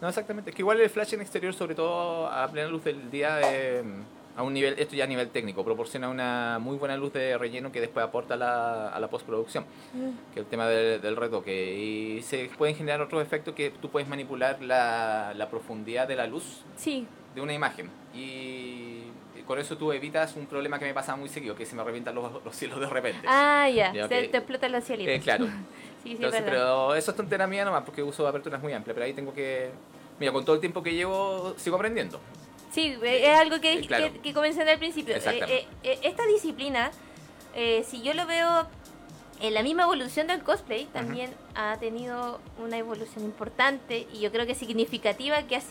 [0.00, 0.50] No, exactamente.
[0.50, 3.82] Es que igual el flash en exterior, sobre todo a plena luz del día, eh,
[4.36, 7.72] a un nivel, esto ya a nivel técnico, proporciona una muy buena luz de relleno
[7.72, 11.16] que después aporta a la, a la postproducción, Mm, que es el tema del, del
[11.16, 11.74] retoque.
[11.74, 16.26] Y se pueden generar otros efectos que tú puedes manipular la, la profundidad de la
[16.26, 17.88] luz Sí, de una imagen.
[18.14, 19.02] Y
[19.46, 22.14] con eso tú evitas un problema que me pasa muy seguido, que se me revientan
[22.14, 23.26] los, los cielos de repente.
[23.28, 24.30] ah, ya, Ya, te, ok.
[24.32, 25.14] te explotan los cielitos.
[25.14, 25.46] Eh, claro.
[26.02, 29.04] Sí, sí, Entonces, pero eso es tontera mía nomás, porque uso aperturas muy amplias, pero
[29.06, 29.70] ahí tengo que...
[30.20, 32.20] Mira, con todo el tiempo que llevo, sigo aprendiendo.
[32.76, 34.12] Sí, eh, es algo que, claro.
[34.12, 35.16] que, que comencé al principio.
[35.16, 36.90] Eh, eh, eh, esta disciplina,
[37.54, 38.66] eh, si yo lo veo
[39.40, 44.44] en la misma evolución del cosplay, también ha tenido una evolución importante y yo creo
[44.46, 45.62] que significativa que ha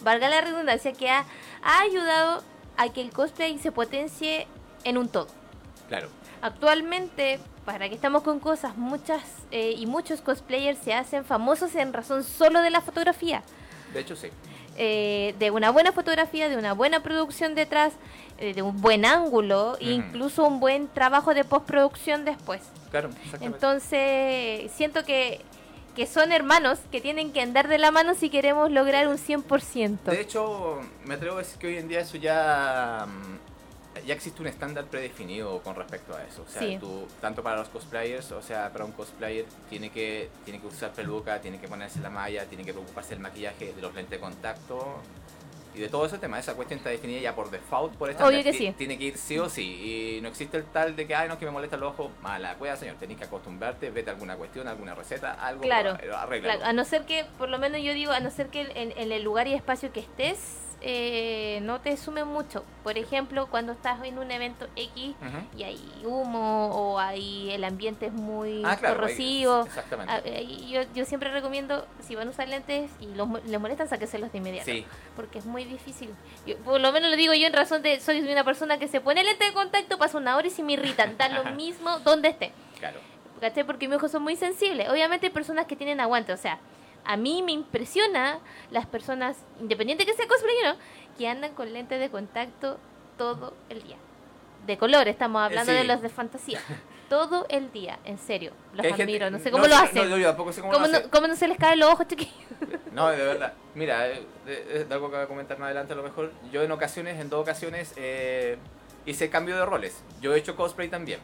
[0.00, 1.24] valga la redundancia, que ha,
[1.62, 2.42] ha ayudado
[2.76, 4.48] a que el cosplay se potencie
[4.82, 5.28] en un todo.
[5.86, 6.08] Claro.
[6.42, 11.92] Actualmente, para que estamos con cosas, muchas eh, y muchos cosplayers se hacen famosos en
[11.92, 13.44] razón solo de la fotografía.
[13.92, 14.30] De hecho, sí.
[14.80, 17.94] Eh, de una buena fotografía, de una buena producción detrás,
[18.38, 19.82] eh, de un buen ángulo, Ujú.
[19.82, 22.62] incluso un buen trabajo de postproducción después.
[22.92, 23.46] Claro, exactamente.
[23.56, 25.40] Entonces, siento que,
[25.96, 29.98] que son hermanos que tienen que andar de la mano si queremos lograr un 100%.
[30.04, 33.47] De hecho, me atrevo a decir que hoy en día eso ya mm,
[34.06, 36.42] ya existe un estándar predefinido con respecto a eso.
[36.42, 36.76] O sea, Sí.
[36.80, 40.92] tú, tanto para los cosplayers, o sea, para un cosplayer tiene que tiene que usar
[40.92, 44.18] peluca, tiene que ponerse la malla, tiene que preocuparse del maquillaje, de los lentes de
[44.20, 45.00] contacto
[45.74, 46.38] y de todo ese tema.
[46.38, 48.32] Esa cuestión está definida ya por default por estándar.
[48.34, 48.74] Obvio que sí.
[48.76, 50.16] Tiene que ir sí o sí.
[50.16, 52.10] Y no existe el tal de que, ay, no, que me molesta el ojo.
[52.22, 52.96] Mala cueva, señor.
[52.96, 55.62] Tenés que acostumbrarte, vete a alguna cuestión, alguna receta, algo.
[55.62, 56.58] Claro, pero arréglalo.
[56.58, 58.92] Claro, a no ser que, por lo menos yo digo, a no ser que en,
[58.96, 60.38] en el lugar y espacio que estés
[60.80, 62.64] eh, no te sume mucho.
[62.84, 65.14] Por ejemplo, cuando estás en un evento X
[65.56, 69.64] y hay humo o hay el ambiente es muy Ah, claro, corrosivo.
[69.66, 70.12] Exactamente.
[70.12, 70.22] ah,
[70.70, 74.38] yo, yo siempre recomiendo, si van a usar lentes y los, les molestan, sáquenselos de
[74.38, 74.70] inmediato.
[74.70, 74.84] Sí,
[75.16, 76.10] Porque es muy difícil.
[76.46, 79.00] Yo- por lo menos lo digo yo en razón de, soy una persona que se
[79.00, 81.16] pone lente de contacto, pasa una hora y se me irritan.
[81.18, 82.52] Da lo mismo donde esté.
[82.78, 83.00] claro.
[83.66, 84.88] Porque mis ojos son muy sensibles.
[84.88, 86.32] Obviamente hay personas que tienen aguante.
[86.32, 86.58] O sea,
[87.08, 88.38] a mí me impresiona
[88.70, 90.78] las personas, independiente que sea cosplay o no,
[91.16, 92.78] que andan con lentes de contacto
[93.16, 93.96] todo el día.
[94.66, 95.78] De color, estamos hablando sí.
[95.78, 96.60] de los de fantasía.
[97.08, 98.52] Todo el día, en serio.
[98.74, 99.30] Los hay gente- admiro.
[99.30, 100.10] No sé cómo lo no, hacen.
[100.10, 101.10] No, yo tampoco sé cómo, ¿Cómo lo no, hacen.
[101.10, 102.34] cómo no se les caen los ojos, chiquillos?
[102.92, 103.54] No, de verdad.
[103.74, 106.32] Mira, eh, de, de algo que voy a comentar más adelante a lo mejor.
[106.52, 108.58] Yo en ocasiones, en dos ocasiones, eh,
[109.06, 110.02] hice cambio de roles.
[110.20, 111.20] Yo he hecho cosplay también.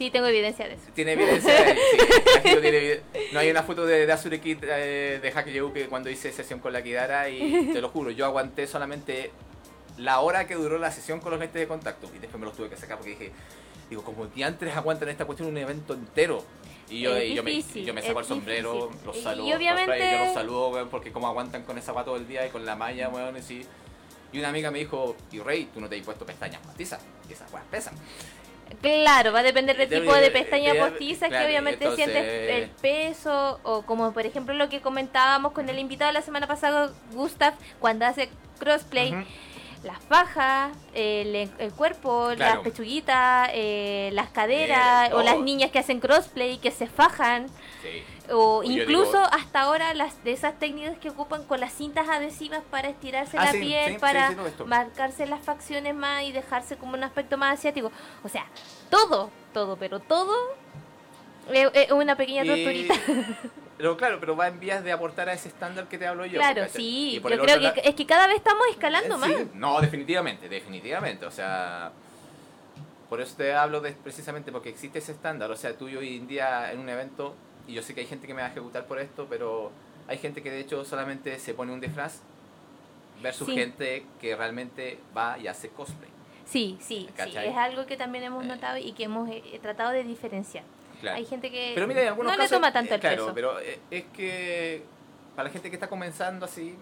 [0.00, 0.84] Sí, tengo evidencia de eso.
[0.94, 1.52] Tiene evidencia.
[1.52, 1.74] de-
[2.42, 3.00] sí, tiene
[3.34, 6.32] no hay una foto de, de Azure Kid eh, de Hack You que cuando hice
[6.32, 9.30] sesión con la Kidara y te lo juro, yo aguanté solamente
[9.98, 12.56] la hora que duró la sesión con los lentes de contacto y después me los
[12.56, 13.32] tuve que sacar porque dije,
[13.90, 16.42] digo, como diantres aguantan esta cuestión un evento entero.
[16.88, 19.06] Y yo, y yo, me, yo me saco el sombrero, difícil.
[19.06, 22.16] los saludo, y obviamente- cosplay, yo los saludo, weón, porque como aguantan con esa todo
[22.16, 23.66] el día y con la malla, weón, y sí.
[24.32, 27.32] Y una amiga me dijo, y Rey, tú no te has puesto pestañas postizas, y
[27.34, 27.94] esas weas pesan.
[28.80, 33.60] Claro, va a depender del tipo de pestaña postiza que obviamente entonces- sientes el peso
[33.62, 38.06] o como por ejemplo lo que comentábamos con el invitado la semana pasada, Gustav, cuando
[38.06, 39.24] hace crossplay, Ujú.
[39.84, 42.62] las fajas, el, el cuerpo, las Claro.
[42.62, 45.44] pechuguitas, eh, las caderas Eh, o las todo.
[45.44, 47.48] niñas que hacen crossplay que se fajan
[47.82, 48.02] Sí.
[48.32, 52.62] O incluso digo- hasta ahora las de esas técnicas que ocupan con las cintas adhesivas
[52.70, 56.76] para estirarse Ah, la sí, piel, sí, para sí, marcarse las facciones más y dejarse
[56.76, 57.90] como un aspecto más asiático.
[58.22, 58.46] O sea,
[58.90, 60.34] todo, todo, pero todo
[61.52, 62.94] es, una pequeña torturita.
[63.80, 66.38] Pero claro, pero va en vías de aportar a ese estándar que te hablo yo.
[66.38, 69.30] claro, sí, yo creo que la- es que cada vez estamos escalando Eh, más.
[69.54, 71.24] no, definitivamente, definitivamente.
[71.24, 71.90] O sea,
[73.08, 75.50] por eso te hablo de, precisamente porque existe ese estándar.
[75.50, 77.34] O sea, tú y hoy en día en un evento,
[77.66, 79.70] y yo sé que hay gente que me va a ejecutar por esto, pero
[80.08, 82.20] hay gente que de hecho solamente se pone un disfraz
[83.22, 83.54] versus Sí.
[83.54, 86.10] gente que realmente va y hace cosplay.
[86.46, 88.48] Sí, sí, sí, es algo que también hemos Eh.
[88.48, 90.64] notado y que hemos eh, tratado de diferenciar.
[91.00, 91.16] Claro.
[91.16, 93.16] Hay gente que Pero mira, en algunos no casos, le toma tanto eh, el claro,
[93.24, 93.34] peso.
[93.34, 94.82] pero eh, es que
[95.36, 96.74] para la gente que está comenzando así,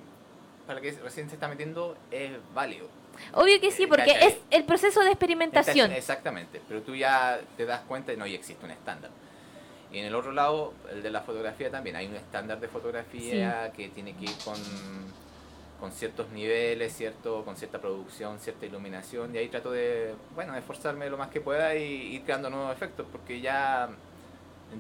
[0.66, 2.88] para la que recién se está metiendo, es válido.
[3.32, 4.28] Obvio que sí, eh, porque ¿cachai?
[4.28, 5.92] es el proceso de experimentación.
[5.92, 9.10] Exactamente, pero tú ya te das cuenta y no, y existe un estándar.
[9.90, 13.72] Y en el otro lado, el de la fotografía también, hay un estándar de fotografía
[13.74, 14.56] que tiene que ir con,
[15.80, 21.08] con ciertos niveles, cierto, con cierta producción, cierta iluminación, y ahí trato de, bueno, esforzarme
[21.08, 23.88] lo más que pueda y ir creando nuevos efectos, porque ya,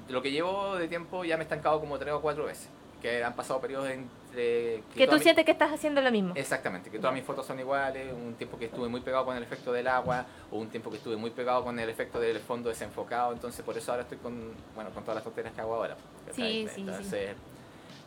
[0.08, 2.68] lo que llevo de tiempo, ya me he estancado como tres o cuatro veces,
[3.00, 4.82] que han pasado periodos entre...
[4.94, 6.32] que tú todas mi- sientes que estás haciendo lo mismo.
[6.36, 9.42] Exactamente, que todas mis fotos son iguales, un tiempo que estuve muy pegado con el
[9.42, 12.68] efecto del agua, o un tiempo que estuve muy pegado con el efecto del fondo
[12.68, 15.96] desenfocado, entonces por eso ahora estoy con, bueno, con todas las tonterías que hago ahora.
[16.34, 17.30] Sí, sí, Entonces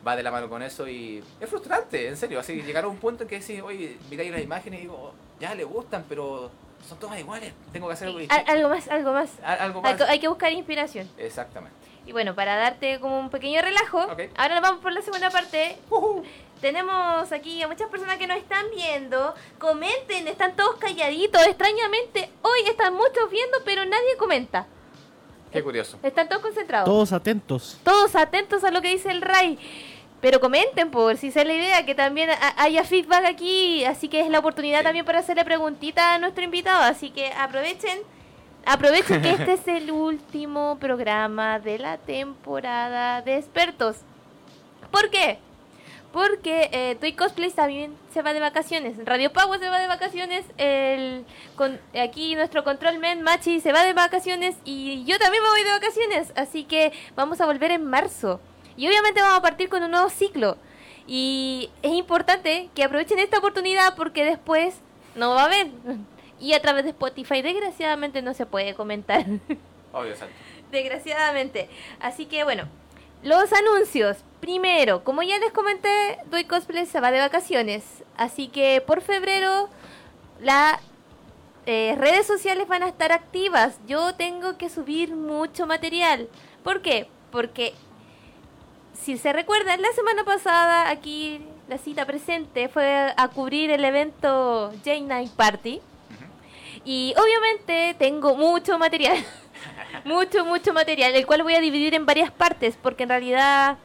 [0.06, 2.98] va de la mano con eso y es frustrante, en serio, así llegar a un
[2.98, 6.50] punto en que decís, oye, miráis las imágenes y digo, "Oh, ya le gustan, pero
[6.88, 8.52] son todas iguales, tengo que hacer algo Al- distinto.
[8.52, 9.30] algo más, algo más.
[9.44, 9.96] Al- algo más.
[9.96, 11.08] que- hay que buscar inspiración.
[11.18, 11.76] Exactamente.
[12.06, 15.78] Y bueno, para darte como un pequeño relajo, ahora nos vamos por la segunda parte.
[16.60, 19.34] Tenemos aquí a muchas personas que nos están viendo.
[19.60, 21.42] Comenten, están todos calladitos.
[21.48, 24.66] Extrañamente, hoy están muchos viendo, pero nadie comenta.
[25.52, 25.98] Qué curioso.
[26.04, 26.86] Están todos concentrados.
[26.86, 27.78] Todos atentos.
[27.84, 29.58] Todos atentos a lo que dice el Ray.
[30.22, 33.84] Pero comenten, por si es la idea, que también ha- haya feedback aquí.
[33.86, 34.84] Así que es la oportunidad Sí.
[34.86, 36.84] también para hacerle preguntita a nuestro invitado.
[36.84, 38.00] Así que aprovechen.
[38.66, 43.98] Aprovechen que este es el último programa de la temporada de expertos.
[44.92, 45.40] ¿Por qué?
[46.12, 48.98] Porque eh, Toy Cosplay también se va de vacaciones.
[49.06, 50.46] Radio Power se va de vacaciones.
[50.58, 54.58] El, con, aquí nuestro control man Machi se va de vacaciones.
[54.66, 56.34] Y yo también me voy de vacaciones.
[56.36, 58.42] Así que vamos a volver en marzo.
[58.76, 60.58] Y obviamente vamos a partir con un nuevo ciclo.
[61.08, 64.76] Y es importante que aprovechen esta oportunidad porque después
[65.16, 65.68] no va a haber.
[66.42, 69.26] Y a través de Spotify, desgraciadamente, no se puede comentar.
[69.94, 70.36] Obvio, exacto.
[70.72, 71.70] desgraciadamente.
[72.00, 72.68] Así que bueno,
[73.24, 74.18] los anuncios.
[74.40, 77.84] Primero, como ya les comenté, Doy Cosplay se va de vacaciones.
[78.18, 79.70] Así que por febrero
[80.40, 80.80] las
[81.68, 83.80] eh, redes sociales van a estar activas.
[83.88, 86.28] Yo tengo que subir mucho material.
[86.64, 87.08] ¿Por qué?
[87.32, 87.74] Porque
[88.94, 94.72] si se recuerdan, la semana pasada aquí la cita presente fue a cubrir el evento
[94.84, 95.82] J Night Party.
[96.84, 99.18] Y obviamente tengo mucho material.
[100.06, 103.78] mucho, mucho material, el cual voy a dividir en varias partes, porque en realidad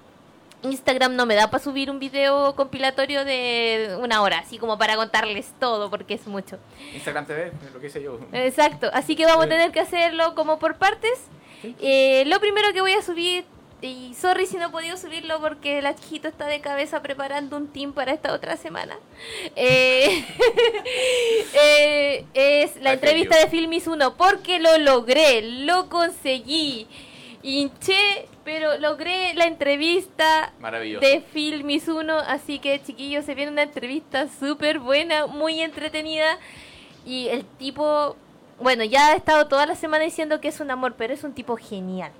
[0.62, 4.96] Instagram no me da para subir un video compilatorio de una hora, así como para
[4.96, 6.58] contarles todo, porque es mucho.
[6.94, 8.18] Instagram TV, lo que hice yo.
[8.32, 11.28] Exacto, así que vamos a tener que hacerlo como por partes.
[11.80, 13.44] Eh, lo primero que voy a subir
[13.82, 17.68] y sorry si no he podido subirlo porque el chiquito está de cabeza preparando un
[17.68, 18.96] team para esta otra semana.
[19.58, 20.24] Eh,
[21.54, 26.86] eh, es la entrevista de Filmis 1 porque lo logré, lo conseguí.
[27.42, 30.52] Hinché, pero logré la entrevista
[31.00, 32.18] de Filmis 1.
[32.18, 36.38] Así que chiquillos, se viene una entrevista súper buena, muy entretenida.
[37.06, 38.16] Y el tipo,
[38.60, 41.32] bueno, ya ha estado toda la semana diciendo que es un amor, pero es un
[41.32, 42.12] tipo genial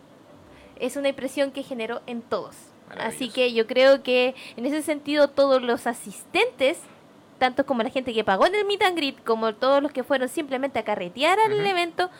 [0.81, 2.57] es una impresión que generó en todos.
[2.99, 6.79] Así que yo creo que en ese sentido todos los asistentes,
[7.39, 10.05] tanto como la gente que pagó en el meet and greet, como todos los que
[10.05, 12.11] fueron simplemente a carretear al evento,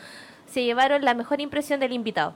[0.47, 2.33] se llevaron la mejor impresión del invitado.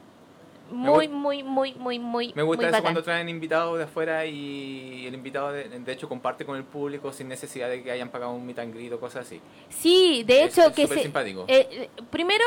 [0.72, 2.32] Muy, muy, muy, muy, muy.
[2.34, 6.56] Me gusta eso cuando traen invitados de afuera y el invitado, de, hecho, comparte con
[6.56, 9.42] el público sin necesidad de que hayan pagado un meet and greet o cosas así.
[9.70, 11.44] Sí, de hecho, que se, simpático.
[11.50, 12.46] Eh, primero,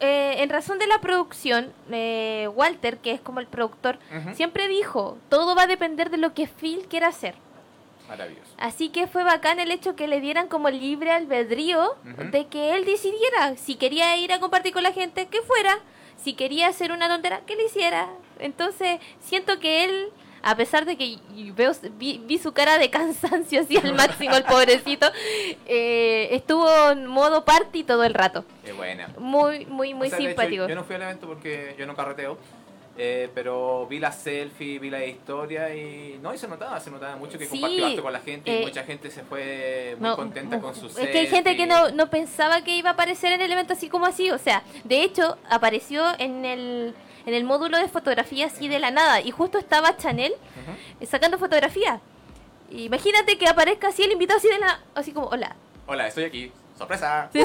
[0.00, 3.98] eh, en razón de la producción, eh, Walter, que es como el productor,
[4.34, 7.34] siempre dijo, todo va a depender de lo que Phil quiera hacer.
[8.08, 8.52] Maravilloso.
[8.58, 11.94] Así que fue bacán el hecho que le dieran como libre albedrío
[12.32, 15.78] de que él decidiera si quería ir a compartir con la gente, que fuera,
[16.22, 18.08] si quería hacer una tontera, que le hiciera.
[18.38, 20.12] Entonces, siento que él
[20.44, 21.18] a pesar de que
[21.56, 25.06] veo, vi, su cara de cansancio así al máximo, el pobrecito,
[25.66, 28.44] eh, estuvo en modo party todo el rato.
[28.62, 29.08] Qué buena.
[29.18, 30.68] Muy, muy, muy simpático.
[30.68, 32.38] yo no fui al evento porque yo no carreteo.
[32.96, 37.16] Eh, pero vi la selfie, vi la historia y no, y se notaba, se notaba
[37.16, 40.76] mucho que compartió con la gente y eh, mucha gente se fue muy contenta con
[40.76, 43.50] su Es que hay gente que no, no pensaba que iba a aparecer en el
[43.50, 46.94] evento así como así, o sea, de hecho apareció en el
[47.26, 49.20] en el módulo de fotografía así de la nada.
[49.20, 50.34] Y justo estaba Chanel
[51.06, 52.00] sacando fotografía.
[52.70, 54.80] Imagínate que aparezca así el invitado así de la...
[54.94, 55.56] Así como, hola.
[55.86, 56.52] Hola, estoy aquí.
[56.76, 57.28] ¡Sorpresa!
[57.32, 57.40] Sí,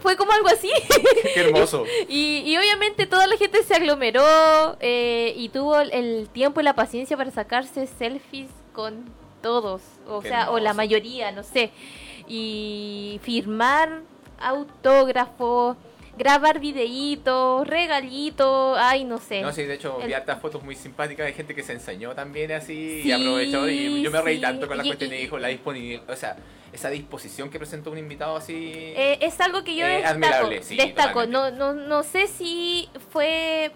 [0.00, 0.70] fue, como algo así.
[1.34, 1.86] ¡Qué hermoso!
[2.06, 7.16] Y, obviamente toda la gente se aglomeró eh, y tuvo el tiempo y la paciencia
[7.16, 9.06] para sacarse selfies con
[9.40, 9.80] todos.
[10.06, 11.70] O sea, o la mayoría, no sé.
[12.28, 14.02] Y firmar
[14.38, 15.76] autógrafos
[16.16, 19.40] grabar videitos, regalitos, ay, no sé.
[19.40, 22.52] No, sí, de hecho, vi hartas fotos muy simpáticas de gente que se enseñó también
[22.52, 23.68] así y aprovechó.
[23.68, 26.36] Y yo me reí tanto con la cuestión y, dijo la disponibilidad, o sea,
[26.72, 28.54] esa disposición que presentó un invitado así.
[28.54, 30.48] Eh, es algo que yo eh, destaco.
[30.48, 31.26] destaco.
[31.26, 33.72] No, no, no sé si fue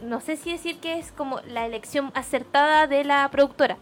[0.00, 3.78] no sé si decir que es como la elección acertada de la productora.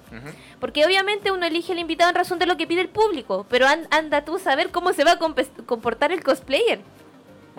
[0.61, 3.67] Porque obviamente uno elige el invitado en razón de lo que pide el público, pero
[3.91, 5.19] anda tú a saber cómo se va a
[5.67, 6.81] comportar el cosplayer.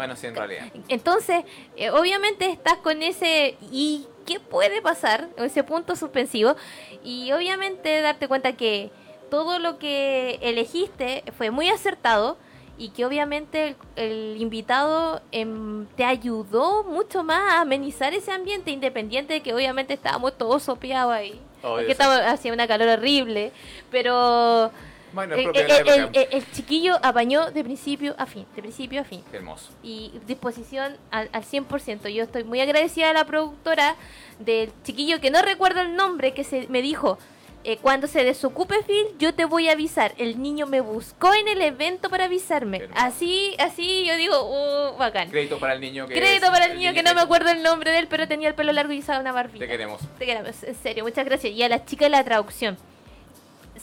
[0.01, 0.65] Bueno, sí, en realidad.
[0.87, 5.29] Entonces, eh, obviamente estás con ese ¿y qué puede pasar?
[5.37, 6.55] Ese punto suspensivo.
[7.03, 8.89] Y obviamente darte cuenta que
[9.29, 12.37] todo lo que elegiste fue muy acertado
[12.79, 19.33] y que obviamente el, invitado em, te ayudó mucho más a amenizar ese ambiente, independiente
[19.35, 21.39] de que obviamente estábamos todos sopeados ahí.
[21.61, 23.51] porque estaba, hacía una calor horrible,
[23.91, 24.71] pero
[25.13, 29.23] eh, eh, el, el, chiquillo apañó de principio a fin, de principio a fin.
[29.33, 29.71] hermoso.
[29.83, 32.09] Y disposición al, al 100%.
[32.09, 33.95] Yo estoy muy agradecida a la productora
[34.39, 37.17] del chiquillo que no recuerdo el nombre, que se me dijo,
[37.63, 40.13] eh, cuando se desocupe Phil, yo te voy a avisar.
[40.17, 42.87] El niño me buscó en el evento para avisarme.
[42.95, 45.29] Así, así yo digo, uh, bacán.
[45.29, 47.91] Crédito para el niño que Crédito para el, niño, que no me acuerdo el nombre
[47.91, 49.65] de él, pero tenía el pelo largo y usaba una barbilla.
[49.65, 50.01] Te queremos.
[50.17, 51.53] Te queremos, en serio, muchas gracias.
[51.53, 52.77] Y a la chica de la traducción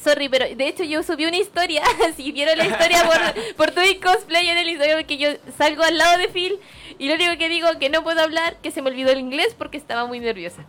[0.03, 1.83] sorry, pero de hecho yo subí una historia,
[2.17, 5.99] si vieron la historia por, por tu cosplay en el Instagram, que yo salgo al
[5.99, 6.59] lado de Phil
[6.99, 9.55] y lo único que digo que no puedo hablar, que se me olvidó el inglés
[9.57, 10.65] porque estaba muy nerviosa.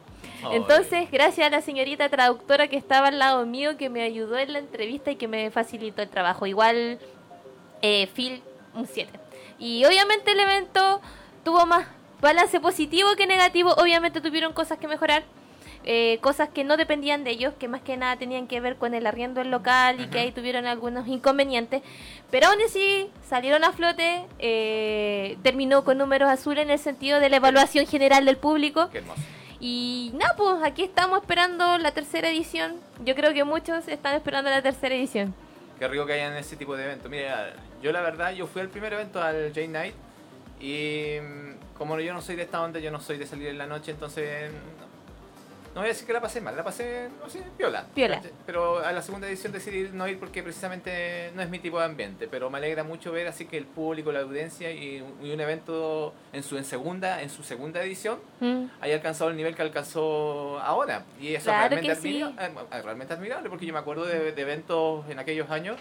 [0.52, 4.54] Entonces, gracias a la señorita traductora que estaba al lado mío, que me ayudó en
[4.54, 6.46] la entrevista y que me facilitó el trabajo.
[6.46, 7.00] Igual,
[7.82, 8.42] eh, Phil,
[8.74, 9.12] un 7.
[9.58, 11.02] Y obviamente el evento
[11.44, 11.88] tuvo más
[12.22, 13.74] balance positivo que negativo.
[13.74, 15.24] Obviamente tuvieron cosas que mejorar.
[15.86, 18.94] Eh, cosas que no dependían de ellos, que más que nada tenían que ver con
[18.94, 20.26] el arriendo del local y que Ujú.
[20.28, 21.82] ahí tuvieron algunos inconvenientes.
[22.30, 27.30] Pero aún así salieron a flote, eh, terminó con números azules en el sentido de
[27.30, 28.90] la evaluación general del público.
[28.92, 29.22] Qué hermoso.
[29.62, 32.76] Y nada, pues aquí estamos esperando la tercera edición.
[33.04, 35.34] Yo creo que muchos están esperando la tercera edición.
[35.78, 37.10] Qué rico que hayan ese tipo de eventos.
[37.10, 39.96] Mira, yo la verdad, yo fui al primer evento al J Night
[40.62, 43.58] y mm, como yo no soy de esta onda, yo no soy de salir en
[43.58, 44.52] la noche, entonces
[45.80, 47.86] no, voy a decir que la pasé mal, la pasé, no sé, piola.
[47.96, 48.22] Piola.
[48.46, 51.86] Pero a la segunda edición decidí no ir porque precisamente no es mi tipo de
[51.86, 55.40] ambiente, pero me alegra mucho ver así que el público, la audiencia y, y un
[55.40, 58.66] evento en su en segunda en su segunda edición Mm.
[58.82, 61.04] haya alcanzado el nivel que alcanzó ahora.
[61.20, 62.22] Y eso Claro es realmente, sí.
[62.22, 65.78] admira- eh, realmente admirable, porque yo me acuerdo de, de eventos en aquellos años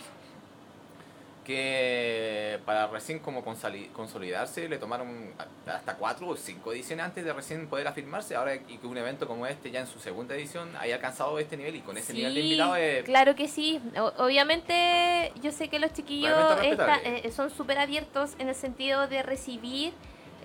[1.49, 5.33] que para recién como consolidarse le tomaron
[5.67, 8.37] hasta cuatro o cinco ediciones antes de recién poder afirmarse.
[8.37, 11.57] Ahora y que un evento como este ya en su segunda edición haya alcanzado este
[11.57, 13.05] nivel y con ese nivel de invitados es...
[13.05, 13.81] claro que sí.
[13.99, 16.31] O- obviamente, yo sé que los chiquillos
[16.61, 17.27] respetable.
[17.27, 19.93] eh, son súper abiertos en el sentido de recibir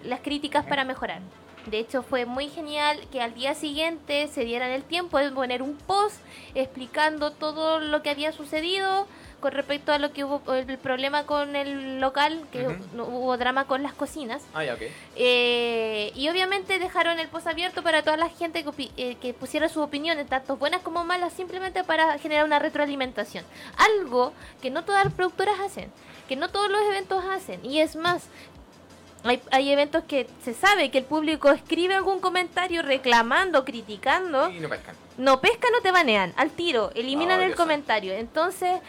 [0.03, 1.21] las críticas para mejorar.
[1.65, 5.61] De hecho, fue muy genial que al día siguiente se dieran el tiempo de poner
[5.61, 6.17] un post
[6.55, 9.07] explicando todo lo que había sucedido
[9.43, 12.65] con respecto a lo que hubo el problema con el local, que
[12.97, 14.41] hubo drama con las cocinas.
[14.53, 14.83] Ah, ya, ok.
[15.17, 19.67] Eh, y obviamente dejaron el post abierto para toda la gente que, eh, que pusiera
[19.67, 23.43] sus opiniones, tanto buenas como malas, simplemente para generar una retroalimentación.
[23.75, 25.91] Algo que no todas las productoras hacen,
[26.29, 27.59] que no todos los eventos hacen.
[27.65, 28.27] Y es más,
[29.25, 34.49] hay, hay eventos que se sabe que el público escribe algún comentario reclamando, criticando.
[34.51, 34.95] Y no pescan.
[35.17, 38.13] No pesca, no te banean, al tiro, eliminan Ah, el comentario.
[38.13, 38.79] Entonces,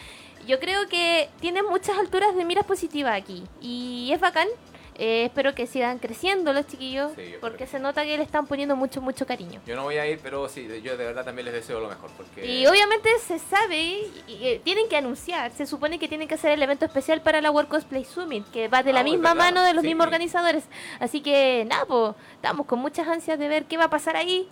[0.46, 3.44] yo creo que tienen muchas alturas de miras positivas aquí.
[3.60, 4.48] Y es bacán.
[4.96, 7.82] Eh, espero que sigan creciendo los chiquillos, Sí, porque que se sí.
[7.82, 9.60] nota que le están poniendo mucho, mucho cariño.
[9.66, 12.10] Yo no voy a ir, pero sí, yo de verdad también les deseo lo mejor.
[12.16, 12.46] Porque...
[12.46, 16.34] Y obviamente se sabe, y, y, eh, tienen que anunciar, se supone que tienen que
[16.34, 19.34] hacer el evento especial para la World Cosplay Summit, que va de la Ah, misma
[19.34, 19.88] mano de los sí.
[19.88, 20.62] mismos organizadores.
[21.00, 24.48] Así que nada, pues, estamos con muchas ansias de ver qué va a pasar ahí.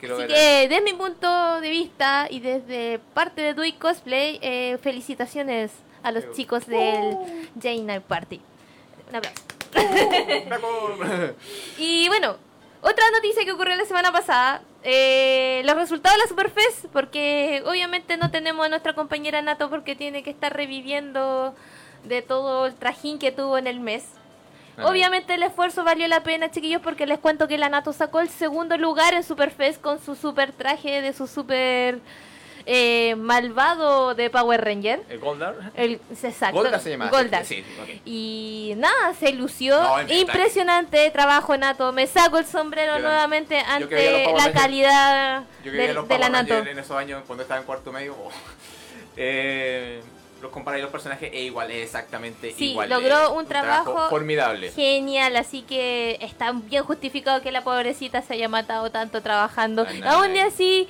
[0.00, 4.38] Quiero Así ver- que desde mi punto de vista y desde parte de Dui Cosplay,
[4.42, 5.70] eh, felicitaciones
[6.02, 7.16] a los chicos del
[7.62, 8.40] Jane Night Party.
[9.10, 9.34] Un abrazo.
[11.78, 12.36] Y bueno,
[12.82, 18.16] otra noticia que ocurrió la semana pasada, eh, los resultados de la Superfest, porque obviamente
[18.16, 21.54] no tenemos a nuestra compañera Nato porque tiene que estar reviviendo
[22.04, 24.04] de todo el trajín que tuvo en el mes.
[24.84, 28.28] Obviamente el esfuerzo valió la pena, chiquillos, porque les cuento que la Nato sacó el
[28.28, 31.98] segundo lugar en Superfest con su super traje de su super
[32.66, 35.02] eh, malvado de Power Ranger.
[35.08, 35.72] ¿El Goldar?
[35.74, 36.60] El, exacto.
[36.60, 37.08] Goldar se llama.
[37.08, 37.44] Goldar.
[37.44, 38.00] Sí, sí, ok.
[38.04, 39.80] Y nada, se lució.
[39.80, 40.12] No.
[40.12, 41.92] Impresionante trabajo, Nato.
[41.92, 46.58] Me saco el sombrero Yo- nuevamente ante la calidad Yo que de, la Nato.
[46.58, 48.14] En esos años cuando estaba en cuarto medio.
[48.14, 48.30] oh.
[49.16, 50.00] Eh,
[50.40, 52.88] los comparáis los personajes e igual, es exactamente Sí, igual.
[52.88, 54.72] logró un trabajo formidable.
[54.72, 59.84] Genial, así que está bien justificado que la pobrecita se haya matado tanto trabajando.
[59.84, 60.06] Nice.
[60.08, 60.88] Aún así,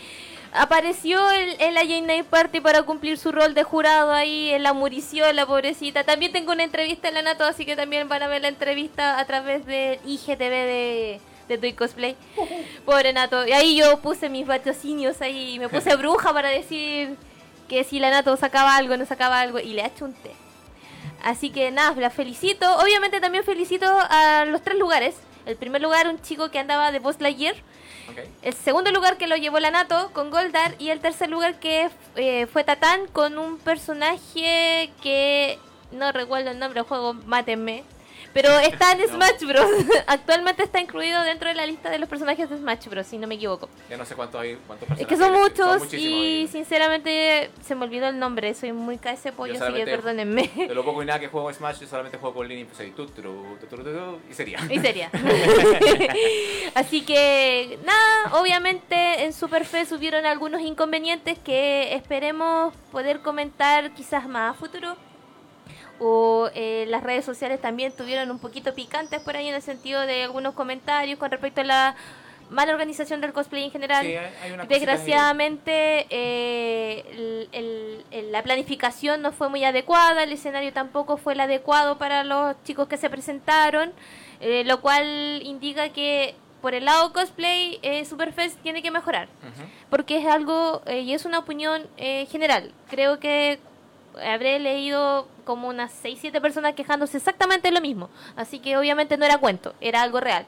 [0.53, 4.63] apareció el- en la Jane Night Party para cumplir su rol de jurado ahí, en
[4.63, 6.05] la murición, la pobrecita.
[6.05, 9.19] También tengo una entrevista en la Nato, así que también van a ver la entrevista
[9.19, 12.17] a través del IGTV de, de Toy Cosplay.
[12.85, 13.47] Pobre Nato.
[13.47, 17.17] Y ahí yo puse mis vaticinios ahí, me puse bruja para decir
[17.71, 20.33] que si la Nato sacaba algo, no sacaba algo, y le ha hecho un té.
[21.23, 22.67] Así que nada, la felicito.
[22.79, 25.15] Obviamente también felicito a los tres lugares.
[25.47, 27.55] El primer lugar, un chico que andaba de Boss Lightyear.
[28.43, 30.75] El segundo lugar que lo llevó la Nato con Goldar.
[30.81, 35.59] Y el tercer lugar que eh, fue Tatán con un personaje que
[35.93, 37.85] no recuerdo el nombre del juego, mátenme.
[38.33, 39.09] Pero está en.
[39.09, 39.67] Smash Bros.
[40.07, 43.07] Actualmente está incluido dentro de la lista de los personajes de Smash Bros.
[43.07, 43.69] Si no me equivoco.
[43.89, 44.57] Ya no sé cuántos hay.
[44.67, 48.55] Cuántos Es que personajes son muchos y sinceramente se me olvidó el nombre.
[48.55, 50.51] Soy muy ese pollo, así que perdónenme.
[50.55, 53.07] De lo poco y nada que juego Smash, yo solamente juego con Link y tu,
[54.31, 54.61] y sería.
[54.69, 55.11] Y sería.
[56.75, 64.55] Así que, nada, obviamente en Superfest hubieron algunos inconvenientes que esperemos poder comentar quizás más
[64.55, 64.97] a futuro.
[66.01, 70.01] O eh, las redes sociales también tuvieron un poquito picantes por ahí en el sentido
[70.03, 71.97] de algunos comentarios con respecto a la
[72.49, 74.05] mala organización del cosplay en general.
[74.05, 74.33] Sí, hay-
[74.67, 81.35] Desgraciadamente, eh, el- el- el- la planificación no fue muy adecuada, el escenario tampoco fue
[81.35, 83.93] el adecuado para los chicos que se presentaron,
[84.41, 89.29] eh, lo cual indica que por el lado cosplay, eh, Superfest tiene que mejorar.
[89.89, 92.73] Porque es algo, eh, y es una opinión eh, general.
[92.91, 93.59] Creo que
[94.23, 98.09] habré leído como unas 6-7 personas quejándose exactamente de lo mismo.
[98.37, 100.47] Así que obviamente no era cuento, era algo real.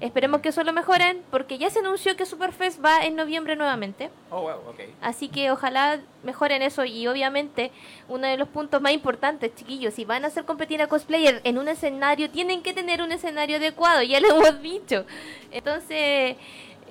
[0.00, 4.10] Esperemos que eso lo mejoren, porque ya se anunció que Superfest va en noviembre nuevamente.
[4.30, 4.80] Oh, wow, ok.
[5.00, 7.70] Así que ojalá mejoren eso y obviamente
[8.08, 11.58] uno de los puntos más importantes, chiquillos, si van a hacer competir a cosplayer en
[11.58, 15.04] un escenario, tienen que tener un escenario adecuado, ya lo hemos dicho.
[15.52, 16.36] Entonces,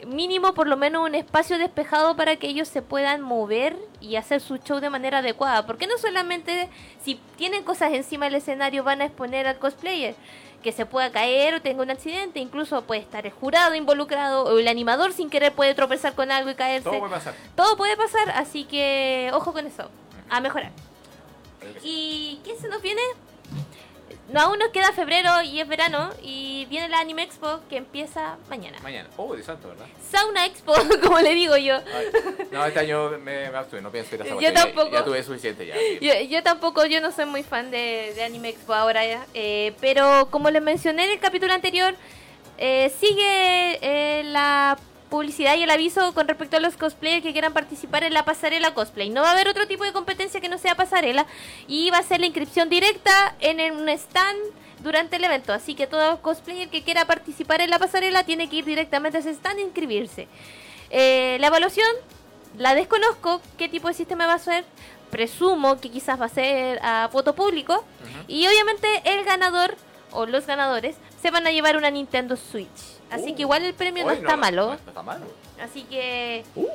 [0.08, 4.41] mínimo por lo menos un espacio despejado para que ellos se puedan mover y hacer
[4.41, 6.70] su show de manera adecuada, porque no solamente
[7.04, 10.16] si tienen cosas encima del escenario van a exponer al cosplayer,
[10.62, 14.60] que se pueda caer o tenga un accidente, incluso puede estar el jurado involucrado o
[14.60, 16.89] el animador sin querer puede tropezar con algo y caerse.
[16.89, 17.34] Todo puede pasar.
[17.56, 19.89] Todo puede pasar, así que ojo con eso,
[20.30, 20.72] a mejorar.
[21.84, 23.02] ¿Y qué se nos viene?
[24.32, 28.38] No, aún nos queda febrero y es verano y viene la Anime Expo que empieza
[28.49, 28.77] mañana.
[28.82, 29.09] Mañana.
[29.17, 29.86] Oh, de santo, ¿verdad?
[30.09, 30.73] Sauna Expo,
[31.03, 31.75] como le digo yo.
[31.75, 32.07] Ay,
[32.49, 34.91] no, este año me, me abstuve, no pienso ir a esa Yo ya- tampoco.
[34.91, 35.75] Ya, tuve suficiente ya.
[35.99, 39.25] Yo, yo tampoco, yo no soy muy fan de, de Anime Expo ahora ya.
[39.34, 41.93] Eh, pero como les mencioné en el capítulo anterior,
[42.57, 44.77] eh, sigue eh, la
[45.12, 48.74] publicidad y el aviso con respecto a los cosplayers que quieran participar en la pasarela
[48.74, 49.12] cosplay.
[49.12, 51.28] No va a haber otro tipo de competencia que no sea pasarela
[51.68, 54.39] y va a ser la inscripción directa en un stand
[54.80, 55.53] durante el evento.
[55.53, 59.20] Así que todo cosplayer que quiera participar en la pasarela tiene que ir directamente a
[59.20, 60.28] ese stand e inscribirse.
[60.89, 61.89] Eh, la evaluación
[62.57, 64.64] la desconozco, qué tipo de sistema va a ser.
[65.12, 67.84] Presumo que quizás va a ser a voto público.
[68.30, 69.76] Y obviamente el ganador
[70.12, 73.01] o los ganadores se van a llevar una Nintendo Switch.
[73.12, 73.36] Así Uh.
[73.36, 74.68] que igual el premio no está malo.
[74.68, 75.26] No, está malo.
[75.62, 76.68] Así que Uh,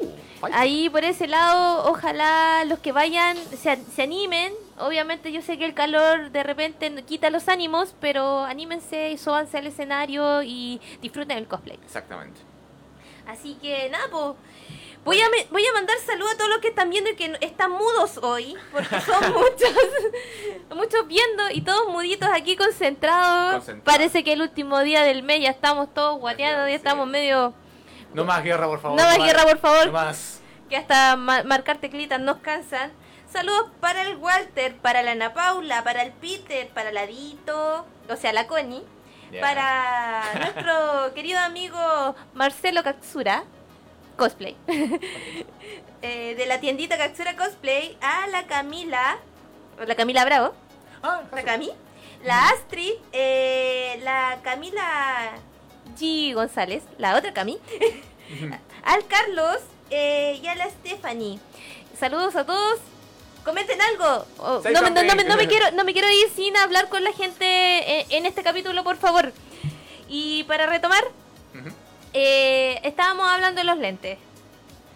[0.53, 4.53] ahí por ese lado, ojalá los que vayan se, se animen.
[4.78, 9.59] Obviamente yo sé que el calor de repente quita los ánimos, pero anímense y súbanse
[9.59, 11.78] al escenario y disfruten el cosplay.
[11.84, 12.41] Exactamente.
[13.26, 14.34] Así que nada, pues.
[15.07, 17.38] Voy a, me- voy a mandar saludos a todos los que están viendo y que
[17.40, 19.72] están mudos hoy, porque son muchos,
[20.74, 23.64] muchos viendo y todos muditos aquí concentrados.
[23.84, 26.74] Parece que el último día del mes ya estamos todos guateados, ya Sí.
[26.74, 27.54] estamos medio...
[28.12, 28.98] No más guerra, por favor.
[28.98, 29.86] No más guerra, por favor.
[29.86, 30.40] No más.
[30.68, 32.92] que hasta ma- marcar teclitas nos cansan.
[33.30, 38.16] Saludos para el Walter, para la Ana Paula, para el Peter, para la Dito, o
[38.16, 38.82] sea, la Connie,
[39.40, 40.72] para nuestro
[41.14, 43.44] querido amigo Marcelo Katsura,
[44.16, 44.56] cosplay,
[46.02, 49.18] Eh, de la tiendita Katsura Cosplay, a la Camila,
[49.86, 50.52] la Camila Bravo,
[51.02, 51.70] Ah, la Cami,
[52.22, 55.32] la Astrid, eh, la Camila
[55.98, 56.32] G.
[56.34, 57.58] González, la otra Cami,
[58.84, 59.58] al Carlos
[59.90, 61.38] eh, y a la Stephanie.
[61.98, 62.78] Saludos a todos.
[63.44, 64.26] Comenten algo.
[64.38, 66.88] Oh, no, me, no- no me- no me quiero, no me quiero ir sin hablar
[66.88, 69.32] con la gente en, en este capítulo, por favor.
[70.08, 71.04] Y para retomar.
[72.18, 74.18] Eh, estábamos hablando de los lentes.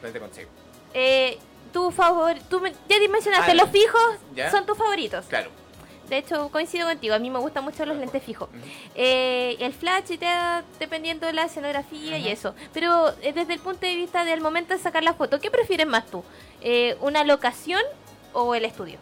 [0.02, 0.48] Vente consigo.
[0.94, 1.38] Eh,
[1.72, 4.02] tu favor, tú me- ya te mencionaste, Ah, los fijos
[4.34, 4.50] ¿Ya?
[4.50, 5.26] son tus favoritos.
[5.26, 5.50] Claro.
[6.08, 8.48] De hecho, coincido contigo, a mí me gustan mucho los lentes fijos.
[8.94, 12.54] Eh, el flash te da dependiendo de la escenografía y eso.
[12.72, 15.86] Pero eh, desde el punto de vista del momento de sacar la foto, ¿qué prefieres
[15.86, 16.24] más tú?
[16.62, 17.82] Eh, ¿Una locación
[18.32, 18.98] o el estudio?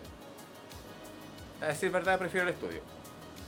[1.62, 2.80] A decir verdad, prefiero el estudio.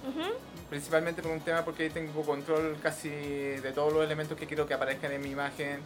[0.08, 0.30] Ujú.
[0.70, 4.66] Principalmente por un tema porque ahí tengo control casi de todos los elementos que quiero
[4.66, 5.80] que aparezcan en mi imagen.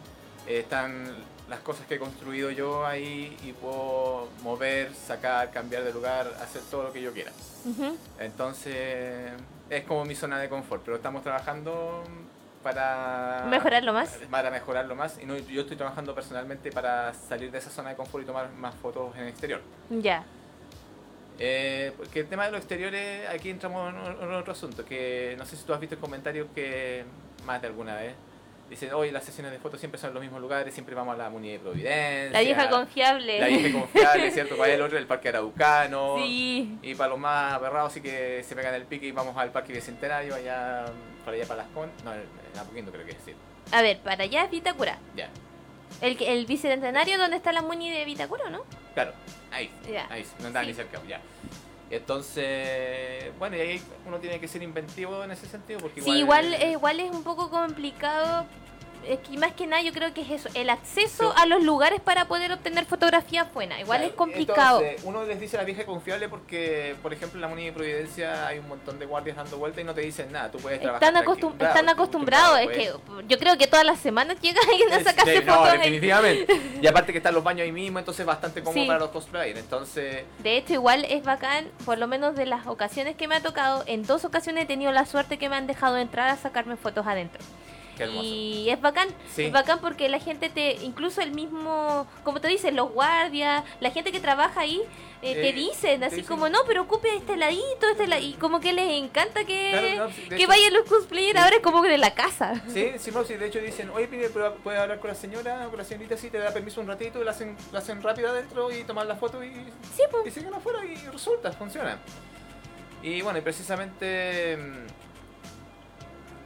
[0.47, 1.07] Eh, están
[1.49, 6.61] las cosas que he construido yo ahí y puedo mover, sacar, cambiar de lugar, hacer
[6.69, 7.31] todo lo que yo quiera.
[7.65, 7.97] Ujú.
[8.19, 9.31] Entonces
[9.71, 12.03] es como mi zona de confort, pero estamos trabajando
[12.61, 14.19] para Mejorarlo más.
[14.29, 17.95] Para mejorarlo más y no, yo estoy trabajando personalmente para salir de esa zona de
[17.95, 19.61] confort y tomar más fotos en exterior.
[19.89, 20.23] Ya.
[21.39, 25.45] Eh, porque el tema de los exteriores, aquí entramos en, en otro asunto, que no
[25.45, 27.03] sé si tú has visto el comentario que
[27.45, 28.15] más de alguna vez
[28.69, 31.17] dicen, hoy las sesiones de fotos siempre son en los mismos lugares, siempre vamos a
[31.17, 32.31] la Muni de Providencia.
[32.31, 33.39] La vieja confiable.
[33.39, 34.57] La vieja confiable, ¿cierto?
[34.57, 36.17] Para el otro, el Parque Araucano.
[36.17, 36.77] Sí.
[36.81, 39.73] Y para los más aberrados sí que se pegan el pique y vamos al Parque
[39.73, 40.85] Bicentenario, allá,
[41.23, 41.91] para allá para las con...
[42.03, 42.21] No, en
[42.53, 43.33] en Apoquindo creo que es, sí.
[43.71, 44.97] A ver, para allá es Vitacura.
[45.15, 45.29] Ya,
[46.01, 48.63] El, que- el bicentenario donde está la Muni de Vitacura, ¿no?
[48.93, 49.13] claro,
[49.51, 50.07] ahí, Ya.
[50.09, 50.71] ahí, no andaba Sí.
[50.71, 51.21] ni cerca, ya.
[51.89, 56.53] Entonces, bueno, y ahí uno tiene que ser inventivo en ese sentido, porque Sí, igual,
[56.55, 58.45] eh, igual es un poco complicado.
[59.07, 61.41] Es que más que nada yo creo que es eso, el acceso Sí.
[61.41, 63.79] a los lugares para poder obtener fotografías buenas.
[63.79, 64.79] Igual Claro, es complicado.
[64.81, 68.47] entonces, uno les dice la vieja confiable porque, por ejemplo, en la Muni de Providencia
[68.47, 70.49] hay un montón de guardias dando vueltas y no te dicen nada.
[70.51, 71.07] Tú puedes trabajar.
[71.07, 72.77] Están, acostum- están acostumbrados, es pues.
[72.77, 72.93] que
[73.27, 75.77] yo creo que todas las semanas llega alguien a sacarse no, fotos ahí.
[75.79, 76.61] definitivamente.
[76.81, 78.87] Y aparte que están los baños ahí mismo, entonces es bastante cómodo Sí.
[78.87, 79.59] para los cosplayers.
[79.59, 83.41] Entonces, De hecho, igual es bacán, por lo menos de las ocasiones que me ha
[83.41, 86.75] tocado, en dos ocasiones he tenido la suerte que me han dejado entrar a sacarme
[86.75, 87.41] fotos adentro.
[87.97, 88.05] Qué.
[88.07, 89.43] Y es bacán, Sí.
[89.45, 93.91] es bacán porque la gente te, incluso el mismo, como te dicen, los guardias, la
[93.91, 94.81] gente que trabaja ahí,
[95.21, 98.33] eh, te Eh, dicen así dicen- como, no, pero ocupe este ladito, este la-", y
[98.33, 101.43] como que les encanta que, Claro, no, que vayan los cosplayers, Sí.
[101.43, 102.61] ahora es como de la casa.
[102.67, 105.77] Sí, sí, no, sí, de hecho dicen, oye, pide, puedes hablar con la señora, con
[105.77, 108.71] la señorita, sí, te da permiso un ratito, y la hacen, la hacen rápido adentro
[108.71, 109.51] y tomar la foto y,
[109.95, 110.27] Sí, pues.
[110.27, 111.97] y siguen afuera y resulta, funciona.
[113.01, 114.94] Y bueno, y precisamente mm,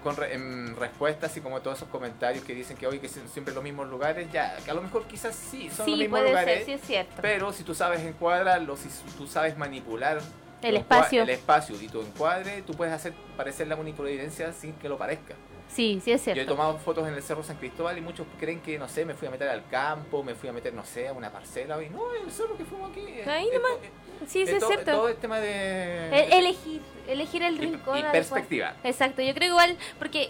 [0.03, 3.27] con re- en respuesta, así como todos esos comentarios que dicen que hoy que son
[3.29, 6.29] siempre los mismos lugares, ya, que a lo mejor quizás sí, son los mismos puede
[6.31, 7.13] lugares, ser, sí es cierto.
[7.21, 10.19] pero si tú sabes encuadrarlo, si tú sabes manipular
[10.61, 11.23] El espacio.
[11.23, 14.97] el espacio y tu encuadre, tú puedes hacer parecer la única evidencia sin que lo
[14.97, 15.35] parezca.
[15.69, 16.53] Sí, sí es Yo he cierto.
[16.53, 19.27] tomado fotos en el Cerro San Cristóbal y muchos creen que, no sé, me fui
[19.27, 21.81] a meter al campo, me fui a meter, no sé, a una parcela.
[21.83, 23.01] Y no, el cerro que fuimos aquí.
[23.07, 23.71] eh, Ahí eh, nomás.
[23.83, 23.89] eh,
[24.27, 24.91] Sí, sí es todo, cierto.
[24.91, 26.07] todo el tema de...
[26.25, 27.97] El- elegir, elegir el y- rincón.
[27.99, 28.75] y perspectiva.
[28.83, 30.29] Exacto, yo creo igual, porque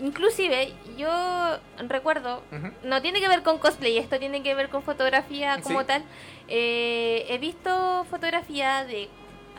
[0.00, 1.58] inclusive yo
[1.88, 2.42] recuerdo,
[2.84, 5.86] no tiene que ver con cosplay, esto tiene que ver con fotografía como Sí.
[5.86, 6.04] tal.
[6.46, 9.08] Eh, he visto fotografía de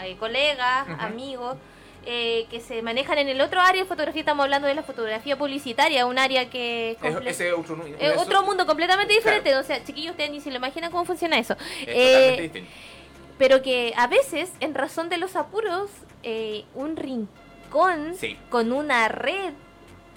[0.02, 1.58] eh, colegas, amigos,
[2.06, 5.38] eh, que se manejan en el otro área de fotografía, estamos hablando de la fotografía
[5.38, 6.98] publicitaria, un área que...
[7.02, 9.38] Es- otro, eh, mundo completamente Claro.
[9.38, 11.54] diferente, o sea, chiquillos, ustedes ni se lo imaginan cómo funciona eso.
[11.82, 12.64] Es Eh,
[13.38, 15.90] pero que a veces, en razón de los apuros,
[16.24, 18.38] eh, un rincón Sí.
[18.50, 19.54] con una red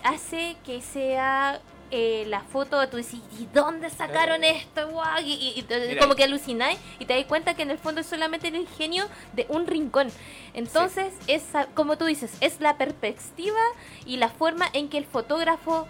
[0.03, 1.61] hace que sea
[1.95, 4.89] eh, la foto, tú decís, ¿y dónde sacaron esto?
[4.89, 5.63] Guau", Y,
[6.01, 9.05] como que alucináis y te das cuenta que en el fondo es solamente el ingenio
[9.35, 10.09] de un rincón.
[10.55, 13.61] Entonces, es, como tú dices, es la perspectiva
[14.07, 15.87] y la forma en que el fotógrafo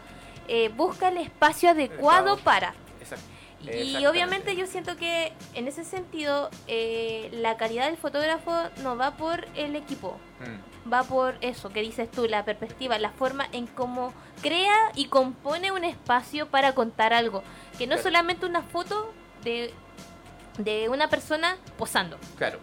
[0.49, 2.37] eh, busca el espacio Adecuado.
[2.39, 2.75] para.
[3.71, 8.53] Y obviamente yo siento que en ese sentido eh, la calidad del fotógrafo
[8.83, 10.93] no va por el equipo, Mm.
[10.93, 15.71] va por eso que dices tú, la perspectiva, la forma en cómo crea y compone
[15.71, 17.45] un espacio para contar algo,
[17.79, 18.17] que no es Claro.
[18.17, 19.13] solamente una foto
[19.45, 19.73] de,
[20.59, 22.19] de una persona posando.
[22.37, 22.59] Claro.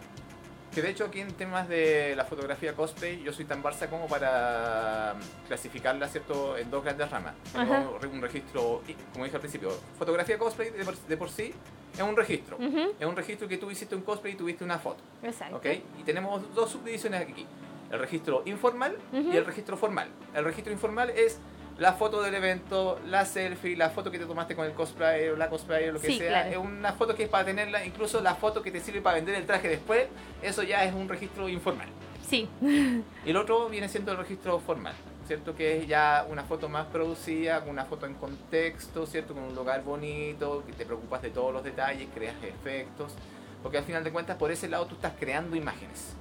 [0.74, 4.06] Que de hecho aquí en temas de la fotografía cosplay yo soy tan barça como
[4.06, 5.16] para
[5.48, 6.56] clasificarla ¿cierto?
[6.56, 7.34] en dos grandes ramas.
[7.52, 11.52] Tengo un registro, como dije al principio, fotografía cosplay de por, de por sí
[11.94, 12.56] es un registro.
[12.98, 15.02] Es un registro que tú hiciste un cosplay y tuviste una foto.
[15.22, 15.56] Exacto.
[15.56, 15.66] ¿ok?
[15.98, 17.46] Y tenemos dos subdivisiones aquí.
[17.90, 20.08] El registro informal y el registro formal.
[20.34, 21.40] El registro informal es
[21.80, 25.36] la foto del evento, la selfie, la foto que te tomaste con el cosplayer o
[25.36, 26.28] la cosplayer, lo que Sí, sea.
[26.28, 26.50] claro.
[26.50, 29.34] Es una foto que es para tenerla, incluso la foto que te sirve para vender
[29.34, 30.06] el traje después,
[30.42, 31.88] eso ya es un registro informal.
[32.28, 34.92] Sí, Y el otro viene siendo el registro formal,
[35.26, 35.56] ¿cierto?
[35.56, 39.32] Que es ya una foto más producida, una foto en contexto, ¿cierto?
[39.34, 43.14] Con un lugar bonito, que te preocupas de todos los detalles, creas efectos,
[43.62, 46.12] porque al final de cuentas por ese lado tú estás creando imágenes.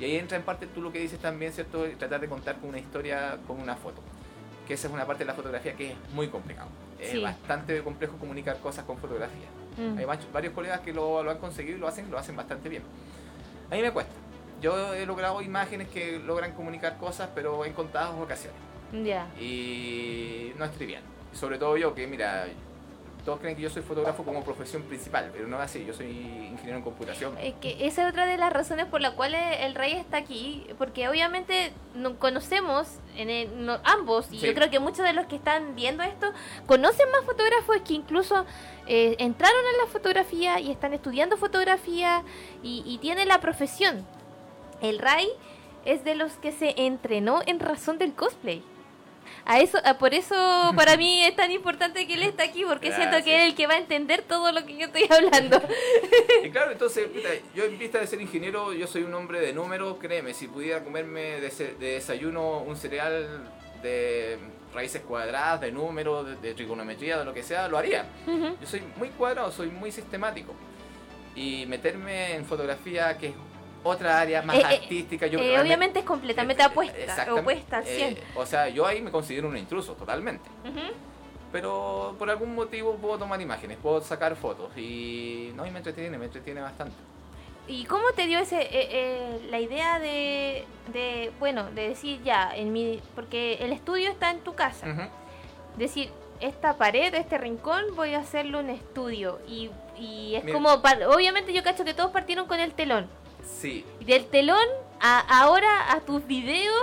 [0.00, 1.84] Y ahí entra en parte tú lo que dices también, ¿cierto?
[1.98, 4.00] Tratar de contar con una historia con una foto.
[4.68, 6.68] Que esa es una parte de la fotografía que es muy complicado.
[7.00, 7.22] Es Sí.
[7.22, 9.48] bastante complejo comunicar cosas con fotografía.
[9.78, 9.98] Mm.
[9.98, 12.82] Hay varios colegas que lo, lo han conseguido y lo hacen, lo hacen bastante bien.
[13.70, 14.12] A mí me cuesta.
[14.60, 18.60] Yo he logrado imágenes que logran comunicar cosas, pero en contadas ocasiones.
[19.04, 19.26] ya.
[19.40, 21.02] Y no es trivial.
[21.32, 22.46] Sobre todo yo, que mira,
[23.28, 25.84] todos creen que yo soy fotógrafo como profesión principal, pero no es así.
[25.84, 27.36] Yo soy ingeniero en computación.
[27.36, 30.66] Es que esa es otra de las razones por las cuales el rey está aquí,
[30.78, 34.46] porque obviamente no conocemos en el- no- ambos, y Sí.
[34.46, 36.32] yo creo que muchos de los que están viendo esto
[36.66, 38.46] conocen más fotógrafos que incluso
[38.86, 42.22] eh, entraron en la fotografía y están estudiando fotografía
[42.62, 44.06] y, y tienen la profesión.
[44.80, 45.28] El Ray
[45.84, 48.62] es de los que se entrenó en razón del cosplay.
[49.44, 50.34] A eso, a- por eso
[50.76, 53.40] para mí es tan importante que él esté aquí, porque siento que Gracias.
[53.42, 55.60] es el que va a entender todo lo que yo estoy hablando.
[56.44, 57.08] Y claro, entonces,
[57.54, 60.84] yo en vista de ser ingeniero, yo soy un hombre de números, créeme, si pudiera
[60.84, 61.50] comerme de,
[61.80, 63.48] desayuno un cereal
[63.82, 64.38] de
[64.74, 68.06] raíces cuadradas, de números, de, de trigonometría, de lo que sea, lo haría.
[68.26, 70.54] Yo soy muy cuadrado, soy muy sistemático.
[71.34, 73.34] Y meterme en fotografía, que es
[73.88, 77.84] otra área más Eh, eh, artística, yo Eh, obviamente es completamente eh, apuesta, opuesta al
[77.84, 78.18] 100.
[78.36, 80.48] o sea, yo ahí me considero un intruso, totalmente.
[81.50, 86.18] Pero por algún motivo puedo tomar imágenes, puedo sacar fotos y no, y me entretiene,
[86.18, 86.94] me entretiene bastante.
[87.66, 92.50] ¿Y cómo te dio ese eh, eh, la idea de, de, bueno, de decir ya,
[92.54, 95.10] en mi, porque el estudio está en tu casa,
[95.76, 96.10] decir,
[96.40, 99.40] esta pared, este rincón, voy a hacerlo un estudio.
[99.46, 100.56] Y, y es Mira.
[100.56, 103.06] como, obviamente yo cacho que todos partieron con el telón.
[103.60, 104.66] Sí, Y del telón
[105.00, 106.74] a ahora a tus videos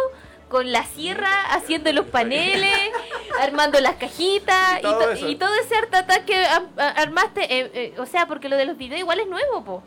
[0.50, 2.72] con la sierra haciendo los paneles,
[3.42, 5.28] armando las cajitas Y y, todo to- eso.
[5.30, 5.94] y todo ese art
[6.26, 6.64] que a-
[6.98, 9.84] armaste, eh, eh, o sea, porque lo de los videos igual es nuevo, po.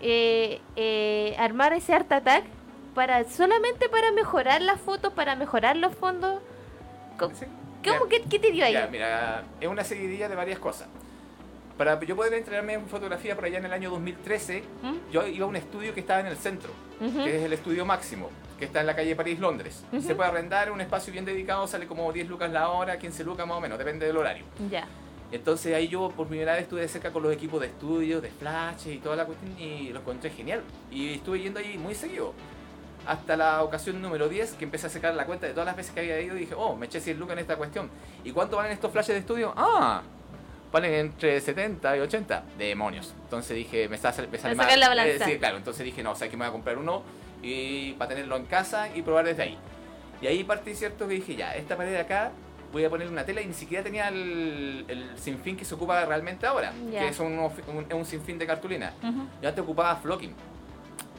[0.00, 2.44] Eh, eh, armar ese art attack
[2.94, 6.40] para solamente para mejorar las fotos, para mejorar los fondos.
[7.38, 7.46] Sí.
[7.84, 8.06] ¿Cómo?
[8.06, 8.08] Ya.
[8.08, 8.72] ¿Qué, qué te dio ahí?
[8.74, 10.88] Ya, mira, es una seguidilla de varias cosas.
[11.78, 15.12] Para yo poder entrenarme en fotografía por allá en el año 2013, ¿Mm?
[15.12, 16.70] yo iba a un estudio que estaba en el centro,
[17.00, 17.24] Ujú.
[17.24, 19.84] que es el estudio máximo, que está en la calle París, Londres.
[19.92, 20.02] Ujú.
[20.02, 23.46] Se puede arrendar, un espacio bien dedicado, sale como 10 lucas la hora, 15 lucas
[23.46, 24.44] más o menos, depende del horario.
[24.68, 24.86] Ya.
[25.30, 28.30] Entonces ahí yo por primera vez estuve de cerca con los equipos de estudio, de
[28.30, 30.62] flash y toda la cuestión y lo encontré genial.
[30.90, 32.32] Y estuve yendo ahí muy seguido.
[33.06, 35.92] Hasta la ocasión número 10 que empecé a sacar la cuenta de todas las veces
[35.92, 37.88] que había ido y dije, oh, me eché 100 lucas en esta cuestión.
[38.24, 39.52] ¿Y cuánto valen estos flashes de estudio?
[39.56, 40.02] Ah,
[40.72, 42.42] valen entre 70 y 80.
[42.58, 43.14] Demonios.
[43.24, 44.78] Entonces dije, me, está, me sale mal.
[44.80, 45.24] la balanza.
[45.26, 45.56] sí, claro.
[45.56, 47.02] Entonces dije, no, o sea que me voy a comprar uno
[47.42, 49.58] y para tenerlo en casa y probar desde ahí.
[50.20, 51.06] Y ahí partí, ¿cierto?
[51.06, 52.32] Que dije, ya, esta pared de acá
[52.72, 56.04] voy a poner una tela y ni siquiera tenía el, el sinfín que se ocupa
[56.04, 58.92] realmente ahora, que es un, un, un sinfín de cartulina.
[59.02, 59.26] Ujú.
[59.40, 60.34] Yo antes ocupaba flocking,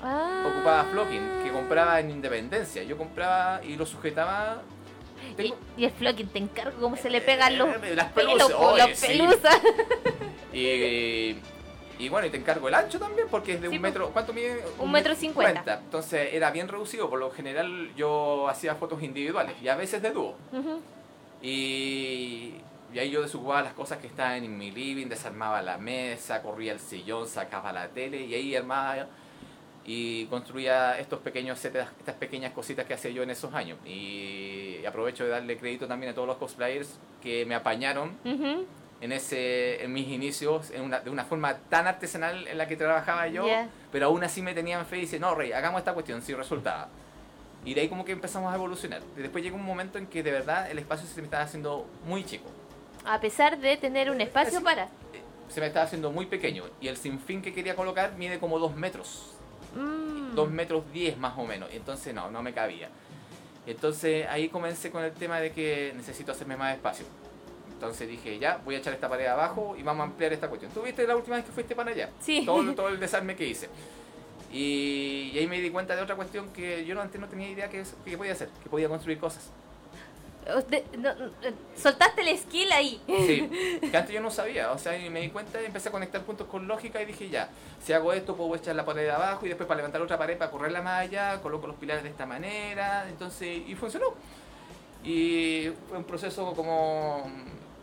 [0.02, 0.46] Ah.
[0.48, 2.84] ocupaba flocking, que compraba en Independencia.
[2.84, 4.62] Yo compraba y lo sujetaba.
[5.32, 8.34] Y, Tengo- y el flocking, te encargo cómo se le pegan los Eh, las pelos,
[8.34, 9.08] pelusas, po, oye, sí.
[9.08, 9.62] pelusas.
[10.54, 11.36] Y,
[12.00, 14.10] y bueno, y te encargo el ancho también, porque es de Sí, un metro.
[14.10, 14.64] ¿Cuánto mide?
[14.80, 15.80] Un metro cincuenta.
[15.84, 17.08] Entonces era bien reducido.
[17.10, 20.36] Por lo general yo hacía fotos individuales y a veces de dúo.
[21.42, 22.56] Y,
[22.94, 26.74] y ahí yo desocupaba las cosas que estaban en mi living, desarmaba la mesa, corría
[26.74, 29.08] el sillón, sacaba la tele y ahí armaba
[29.86, 33.78] y construía estos pequeños sets, estas pequeñas cositas que hacía yo en esos años.
[33.86, 38.66] Y aprovecho de darle crédito también a todos los cosplayers que me apañaron Ujú.
[39.02, 42.76] en ese en mis inicios en una, de una forma tan artesanal en la que
[42.76, 43.70] trabajaba yo, Ya.
[43.92, 46.90] pero aún así me tenían fe y dice, no, Rey, hagamos esta cuestión, si resultaba.
[47.66, 49.02] Y de ahí como que empezamos a evolucionar.
[49.18, 51.86] Y después llegó un momento en que de verdad el espacio se me estaba haciendo
[52.06, 52.46] muy chico.
[53.06, 54.64] A pesar de tener un espacio Sí.
[54.64, 54.84] para.
[55.14, 56.64] Eh, Se me estaba haciendo muy pequeño.
[56.80, 59.36] Y el sinfín que quería colocar mide como 2 metros.
[59.76, 60.36] Mm.
[60.36, 61.70] 2 metros 10 más o menos.
[61.72, 62.90] Entonces no, no me cabía.
[63.66, 67.06] Entonces ahí comencé con el tema de que necesito hacerme más espacio.
[67.72, 70.72] Entonces dije, ya, voy a echar esta pared abajo y vamos a ampliar esta cuestión.
[70.72, 72.10] ¿Tú viste la última vez que fuiste para allá?
[72.20, 72.44] Sí.
[72.46, 73.70] Todo, todo el desarme que hice.
[74.52, 77.70] Y, y ahí me di cuenta de otra cuestión que yo antes no tenía idea
[77.70, 79.52] que, que podía hacer, que podía construir cosas.
[80.58, 83.02] Usted- no, no, eh, soltaste el skill ahí.
[83.08, 83.50] Sí,
[83.92, 86.22] que antes yo no sabía, o sea, y me di cuenta y empecé a conectar
[86.24, 87.50] puntos con lógica y dije ya,
[87.84, 90.38] si hago esto puedo echar la pared de abajo y después para levantar otra pared
[90.38, 94.08] para correrla más allá, coloco los pilares de esta manera, entonces, y funcionó.
[95.04, 97.32] Y fue un proceso como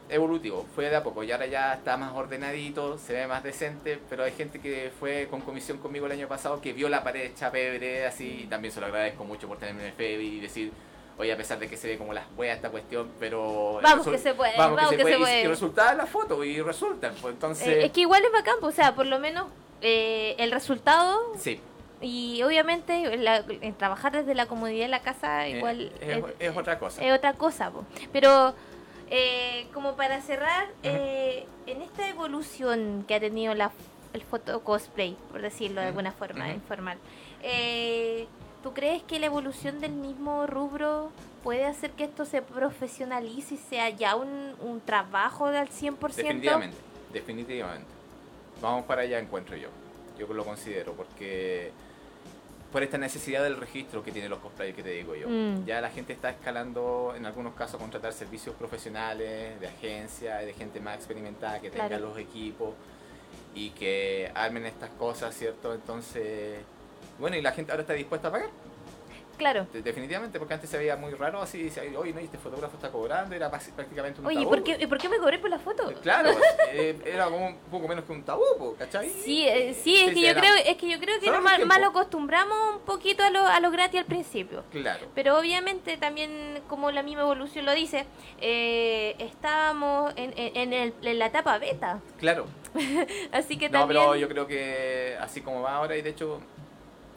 [0.08, 3.98] evolutivo, fue de a poco y ahora ya está más ordenadito, se ve más decente,
[4.08, 7.22] pero hay gente que fue con comisión conmigo el año pasado que vio la pared
[7.22, 10.40] hecha pebre así, y también se lo agradezco mucho por tenerme en el FEB y
[10.40, 10.72] decir,
[11.18, 13.80] oye, a pesar de que se ve como las weas esta cuestión, pero...
[13.82, 15.40] Vamos que se puede, vamos, vamos que, que se se puede.
[15.40, 15.44] Y-.
[15.44, 17.68] Y, resultaba la foto y resulta, pues entonces...
[17.68, 19.46] Eh, es que igual es bacán, pues, o sea, por lo menos
[19.80, 21.60] eh, el resultado Sí,
[22.00, 23.44] y obviamente la-
[23.78, 27.02] trabajar desde la comodidad de la casa eh, igual es, es, es otra cosa.
[27.02, 27.70] es otra cosa.
[27.70, 27.84] po.
[28.12, 28.54] Pero
[29.10, 33.70] eh, como para cerrar, eh, en esta evolución que ha tenido la,
[34.12, 36.98] el foto cosplay, por decirlo de alguna forma informal,
[37.42, 38.26] eh,
[38.66, 41.12] ¿tú crees que la evolución del mismo rubro
[41.44, 46.16] puede hacer que esto se profesionalice y sea ya un, un trabajo al 100%?
[46.16, 46.76] Definitivamente,
[47.12, 47.86] definitivamente.
[48.60, 49.68] Vamos para allá, encuentro yo.
[50.18, 51.70] Yo lo considero, porque
[52.72, 55.28] por esta necesidad del registro que tienen los cosplayers que te digo yo.
[55.28, 55.64] Mm.
[55.64, 60.52] Ya la gente está escalando, en algunos casos, a contratar servicios profesionales, de agencia, de
[60.54, 62.08] gente más experimentada que tenga Claro.
[62.08, 62.74] los equipos
[63.54, 65.72] y que armen estas cosas, ¿cierto?
[65.72, 66.64] Entonces,
[67.18, 68.50] bueno, y la gente ahora está dispuesta a pagar.
[69.36, 69.66] Claro.
[69.70, 73.34] De- Definitivamente, porque antes se veía muy raro así, oye, no, este fotógrafo está cobrando,
[73.34, 74.48] era prácticamente un Oye, ¿y tabú.
[74.48, 75.92] por qué, y por qué me cobré por la foto?
[76.00, 76.30] Claro,
[76.72, 79.10] eh, era como un poco menos que un tabú, ¿cachai?
[79.10, 81.84] Sí, eh, sí, es que yo era- creo, es que yo creo que mal, mal
[81.84, 84.64] acostumbramos un poquito a lo, a lo gratis al principio.
[84.72, 85.06] Claro.
[85.14, 88.06] Pero obviamente también, como la misma evolución lo dice,
[88.40, 92.00] eh, estábamos en, en, el- en la etapa beta.
[92.16, 92.46] Claro.
[93.32, 94.00] Así que No, también...
[94.00, 96.40] pero yo creo que así como va ahora, y de hecho,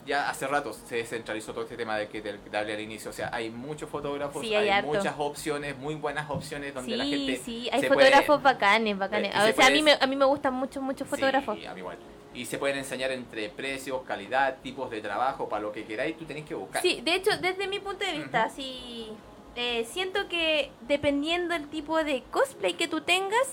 [0.10, 3.12] ya hace rato se descentralizó todo este tema de que te, hablé al inicio.
[3.12, 7.12] O sea, hay muchos fotógrafos, Sí, hay muchas opciones, muy buenas opciones donde la Sí,
[7.12, 7.42] gente.
[7.46, 9.32] sí, hay se fotógrafos puede- bacanes, bacanes.
[9.32, 11.58] Eh, A se veces a mí, me, a mí me gustan mucho, muchos fotógrafos.
[11.58, 11.98] Sí, a mí igual.
[12.34, 16.26] Y se pueden enseñar entre precios, calidad, tipos de trabajo, para lo que queráis, tú
[16.26, 16.82] tenés que buscar.
[16.82, 18.56] Sí, de hecho, desde mi punto de vista, Ujú.
[18.56, 19.08] sí,
[19.56, 23.48] eh, siento que dependiendo del tipo de cosplay que tú tengas,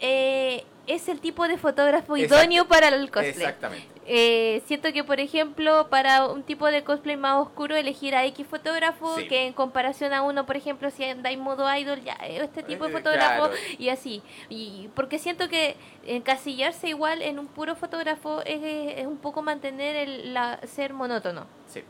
[0.00, 2.42] eh, es el tipo de fotógrafo Exacto.
[2.44, 3.30] idóneo para el cosplay.
[3.30, 3.95] Exactamente.
[4.08, 8.46] Eh, siento que, por ejemplo, para un tipo de cosplay más oscuro, elegir a X
[8.46, 9.26] fotógrafo, Sí.
[9.26, 12.62] que en comparación a uno, por ejemplo, si anda en modo idol, ya eh, este
[12.62, 13.54] tipo de Eh, fotógrafo claro.
[13.78, 14.22] y así.
[14.48, 15.76] Y porque siento que
[16.06, 18.60] encasillarse igual en un puro fotógrafo es,
[18.96, 21.46] es un poco mantener el la, ser monótono.
[21.66, 21.82] Sí,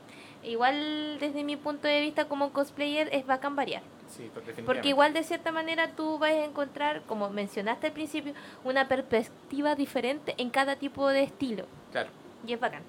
[0.46, 3.82] Igual desde mi punto de vista como cosplayer es bacán variar.
[4.08, 4.62] Sí, definitivamente.
[4.62, 8.32] Porque igual de cierta manera tú vas a encontrar, como mencionaste al principio,
[8.64, 11.66] una perspectiva diferente en cada tipo de estilo.
[11.90, 12.10] Claro.
[12.46, 12.82] Y es bacán.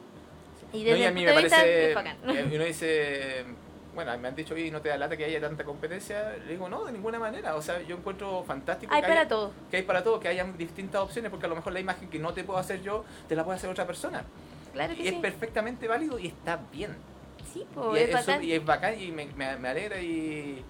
[0.71, 1.89] Y No, desde y a mí me parece.
[1.89, 2.17] es bacán.
[2.25, 3.45] y uno dice.
[3.95, 6.35] Bueno, me han dicho, oye, ¿no te da lata que haya tanta competencia?
[6.45, 7.55] Le digo, no, de ninguna manera.
[7.55, 9.51] O sea, yo encuentro fantástico Hay que, para haya, todo.
[9.71, 12.19] que hay para todo, que haya distintas opciones, porque a lo mejor la imagen que
[12.19, 14.23] no te puedo hacer yo, te la puede hacer otra persona.
[14.73, 16.95] Claro que Y es perfectamente válido y está bien.
[17.57, 18.43] Sí, po, y, es eso- bacán.
[18.43, 20.63] y es bacán y me, me- me alegra y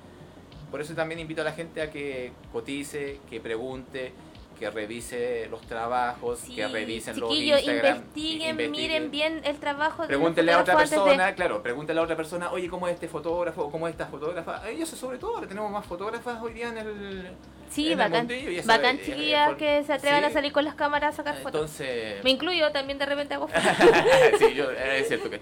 [0.72, 4.12] por eso también invito a la gente a que cotice, que pregunte,
[4.60, 7.98] que revise los trabajos, Sí, que revisen los Instagram.
[7.98, 8.72] investiguen, investiguen.
[8.72, 12.16] miren bien el trabajo de Pregúntenle a otra antes de- persona, claro, pregúntale a otra
[12.16, 13.66] persona, oye, ¿cómo es este fotógrafo?
[13.66, 14.68] o ¿Cómo es esta fotógrafa?
[14.70, 17.28] Eso sobre todo, tenemos más fotógrafas hoy día en el...
[17.70, 18.26] Sí, en bacán.
[18.26, 20.34] mundillo y eso Bacán, es- es- chiquillas, por- que se atrevan a sí.
[20.34, 21.54] salir con las cámaras a sacar fotos.
[21.62, 22.24] Entonces...
[22.24, 23.62] Me incluyo, también de repente hago fotos.
[24.40, 25.40] sí, yo, eh, es cierto que.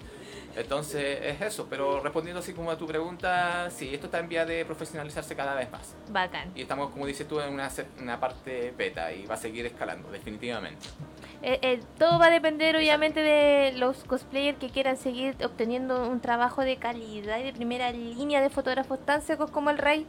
[0.56, 4.46] Entonces es eso, pero respondiendo así como a tu pregunta, sí, esto está en vía
[4.46, 5.94] de profesionalizarse cada vez más.
[6.10, 6.50] Bacán.
[6.54, 10.10] Y estamos, como dices tú, en una, una parte beta y va a seguir escalando,
[10.10, 10.86] definitivamente.
[11.42, 16.20] Eh, eh, todo va a depender obviamente de los cosplayers que quieran seguir obteniendo un
[16.20, 20.06] trabajo de calidad y de primera línea de fotógrafos tan secos como el Rey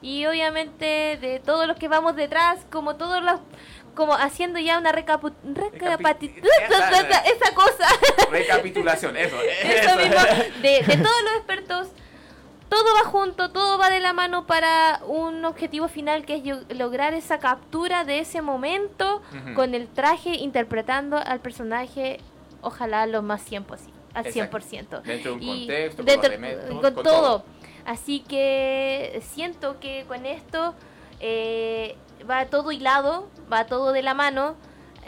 [0.00, 3.40] y obviamente de todos los que vamos detrás como todos los
[3.98, 7.86] como haciendo ya una recapu Esa- esa cosa
[8.30, 9.36] Recapitulación, eso.
[9.42, 10.14] eso mismo
[10.62, 11.88] de, de todos los expertos
[12.68, 17.12] todo va junto, todo va de la mano para un objetivo final que es lograr
[17.14, 19.20] esa captura de ese momento
[19.54, 22.20] con el traje interpretando al personaje,
[22.60, 24.58] ojalá lo más 100 posible, al Exacto.
[24.58, 25.02] 100%.
[25.02, 27.02] Dentro de un contexto, con dentro- los elementos, con, con todo.
[27.04, 27.44] todo.
[27.86, 30.74] Así que siento que con esto
[31.20, 31.96] eh,
[32.28, 34.56] va todo hilado, va todo de la mano.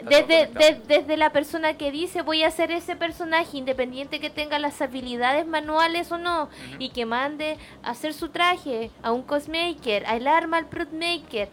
[0.03, 4.57] Desde, de- desde la persona que dice voy a hacer ese personaje, independiente que tenga
[4.57, 6.49] las habilidades manuales o no,
[6.79, 11.49] y que mande a hacer su traje a un cosmaker, al arma al maker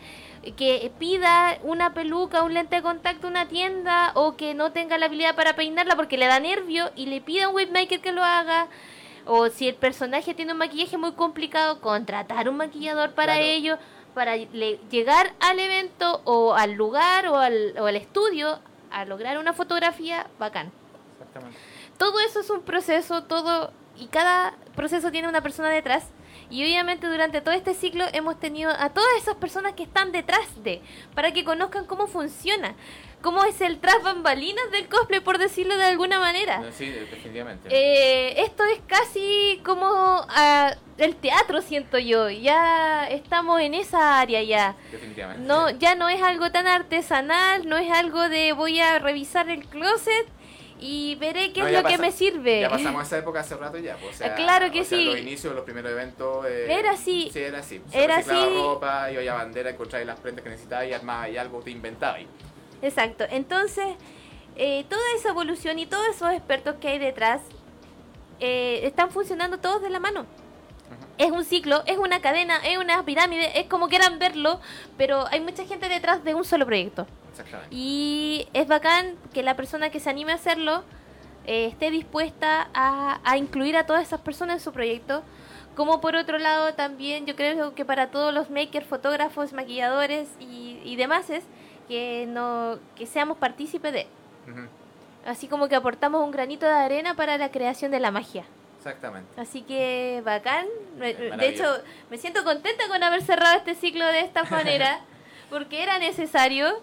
[0.56, 4.96] que pida una peluca, un lente de contacto a una tienda o que no tenga
[4.96, 8.12] la habilidad para peinarla porque le da nervio y le pida a un webmaker que
[8.12, 8.68] lo haga.
[9.26, 13.46] O si el personaje tiene un maquillaje muy complicado, contratar un maquillador para Claro.
[13.46, 13.78] ello,
[14.19, 18.59] para le- llegar al evento o al lugar o al, o al estudio
[18.91, 20.73] a lograr una fotografía bacán.
[21.12, 21.57] Exactamente.
[21.99, 26.09] Todo eso es un proceso, todo y cada proceso tiene una persona detrás.
[26.51, 30.49] Y obviamente durante todo este ciclo hemos tenido a todas esas personas que están detrás
[30.64, 30.83] de,
[31.14, 32.75] para que conozcan cómo funciona,
[33.23, 36.62] cómo es el tras bambalinas del cosplay, por decirlo de alguna manera.
[36.73, 37.69] Sí, definitivamente.
[37.71, 39.87] Eh, esto es casi como
[40.29, 42.31] ah, el teatro, siento yo.
[42.31, 44.77] Ya estamos en esa área ya.
[44.93, 45.47] definitivamente.
[45.47, 49.66] No, ya no es algo tan artesanal, no es algo de voy a revisar el
[49.66, 50.27] closet
[50.81, 52.61] y veré qué No, es lo que pasa- me sirve.
[52.61, 53.97] Ya pasamos esa época hace rato ya.
[53.97, 55.05] pues, o sea, Claro que o sea, sí.
[55.07, 56.47] Los inicios, los primeros eventos.
[56.47, 57.31] eh, Era así.
[57.33, 57.81] Sí, era así.
[57.93, 58.55] Era reciclaba así.
[58.55, 62.19] ropa, iba a bandera, encontraba las prendas que necesitaba y armaba y algo te inventaba.
[62.83, 63.24] Exacto.
[63.31, 63.87] Entonces,
[64.57, 67.43] eh, toda esa evolución y todos esos expertos que hay detrás
[68.41, 70.26] eh, están funcionando todos de la mano.
[71.16, 74.61] Es un ciclo, es una cadena, es una pirámide, es como quieran verlo,
[74.97, 77.07] pero hay mucha gente detrás de un solo proyecto.
[77.31, 77.74] Exactamente.
[77.74, 80.85] Y es bacán que la persona que se anime a hacerlo
[81.45, 85.22] eh, esté dispuesta a, a incluir a todas esas personas en su proyecto.
[85.74, 90.81] Como por otro lado también yo creo que para todos los makers, fotógrafos, maquilladores y,
[90.85, 91.45] y demás es
[91.89, 94.07] que, no, que seamos partícipes de.
[95.26, 98.45] Así como que aportamos un granito de arena para la creación de la magia.
[98.78, 99.28] Exactamente.
[99.41, 100.66] Así que bacán.
[100.99, 101.64] De hecho,
[102.11, 105.01] me siento contenta con haber cerrado este ciclo de esta manera,
[105.51, 106.80] porque era necesario.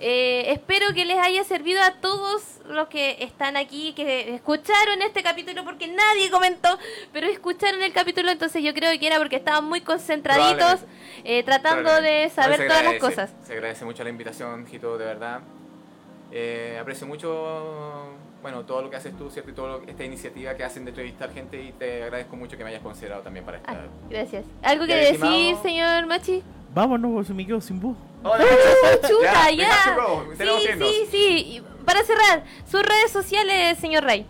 [0.00, 5.22] Eh, espero que les haya servido a todos los que están aquí, que escucharon este
[5.22, 6.78] capítulo, porque nadie comentó,
[7.12, 10.80] pero escucharon el capítulo, entonces yo creo que era porque estaban muy concentraditos,
[11.22, 13.32] eh, tratando de saber todas las cosas.
[13.44, 15.42] Se agradece mucho la invitación, Jito, de verdad.
[16.32, 19.52] Eh, aprecio mucho bueno, todo lo que haces tú, ¿cierto?
[19.52, 22.68] Y toda esta iniciativa que hacen de entrevistar gente y te agradezco mucho que me
[22.68, 23.72] hayas considerado también para esta...
[23.72, 24.44] Ah, gracias.
[24.62, 25.32] ¿Algo que estimado.
[25.32, 26.42] decir, señor Machi?
[26.74, 27.80] Vámonos, me quedo sin
[28.24, 28.40] voz.
[28.40, 29.96] ¡Oh, chuta, we ya.
[30.36, 31.56] que Sí, sí, sí.
[31.56, 34.26] Y Para cerrar, sus redes sociales, señor Ray.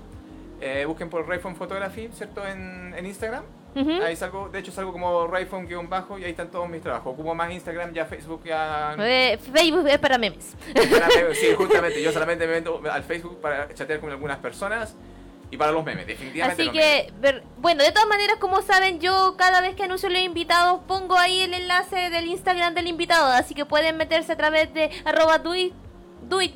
[0.61, 2.47] Eh, busquen por Rayphone Photography, ¿cierto?
[2.47, 3.45] En, en Instagram.
[3.76, 4.03] Ujú.
[4.03, 7.12] Ahí salgo, de hecho salgo como Rayphone-bajo y ahí están todos mis trabajos.
[7.12, 8.95] Ocupo más Instagram, ya Facebook ya...
[8.99, 10.55] Eh, Facebook es para memes.
[10.72, 12.01] Para memes, sí, justamente.
[12.01, 14.95] Yo solamente me meto al Facebook para chatear con algunas personas
[15.51, 19.01] y para los memes, definitivamente Así los que, ver- bueno, de todas maneras, como saben,
[19.01, 23.26] yo cada vez que anuncio los invitados pongo ahí el enlace del Instagram del invitado.
[23.26, 25.72] Así que pueden meterse a través de arroba duit,
[26.22, 26.55] duit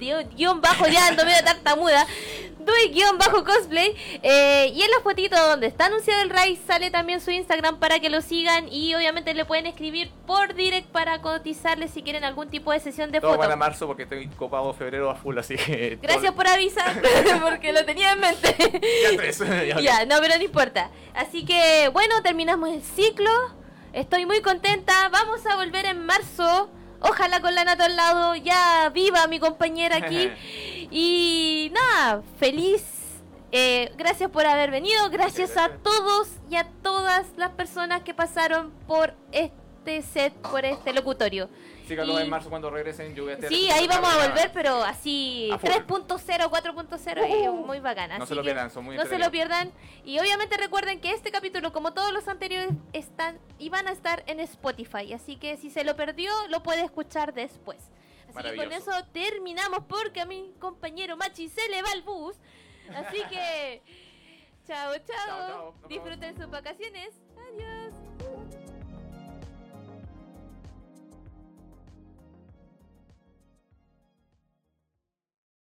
[0.00, 2.06] guion guion bajo ya ando medio tartamuda.
[2.60, 3.94] Dui-cosplay.
[4.22, 8.00] Eh, y en la fotito donde está anunciado el raid sale también su Instagram para
[8.00, 8.68] que lo sigan.
[8.68, 13.10] Y obviamente le pueden escribir por direct para cotizarle si quieren algún tipo de sesión
[13.12, 13.46] de Todo fotos.
[13.46, 15.98] para marzo porque estoy copado febrero a full, así que.
[16.00, 17.00] Gracias por avisar,
[17.42, 18.56] porque lo tenía en mente.
[19.02, 19.38] Ya tres.
[19.68, 20.90] ya, ya, no, pero no importa.
[21.14, 23.30] Así que, bueno, terminamos el ciclo.
[23.92, 25.08] Estoy muy contenta.
[25.08, 26.70] Vamos a volver en marzo.
[27.00, 28.34] Ojalá con la Nato al lado.
[28.36, 30.30] Ya viva mi compañera aquí.
[30.90, 32.84] y nada, feliz.
[33.52, 35.10] Eh, gracias por haber venido.
[35.10, 40.92] Gracias a todos y a todas las personas que pasaron por este set, por este
[40.92, 41.48] locutorio.
[41.90, 43.16] Síganlo Y- en marzo cuando regresen.
[43.16, 45.68] Yo voy a Sí, ahí vamos a volver, pero así A full.
[45.70, 48.16] 3.0, 4.0, es muy bacana.
[48.16, 49.72] No se lo pierdan, son muy No se lo pierdan.
[50.04, 54.22] Y obviamente recuerden que este capítulo, como todos los anteriores, están y van a estar
[54.28, 55.12] en Spotify.
[55.12, 57.78] Así que si se lo perdió, lo puede escuchar después.
[58.32, 62.36] Así que con eso terminamos porque a mi compañero Machi se le va el bus.
[62.94, 63.82] Así que,
[64.68, 65.26] chao, chao.
[65.26, 65.88] Chao, chao.
[65.88, 67.10] Disfruten sus vacaciones.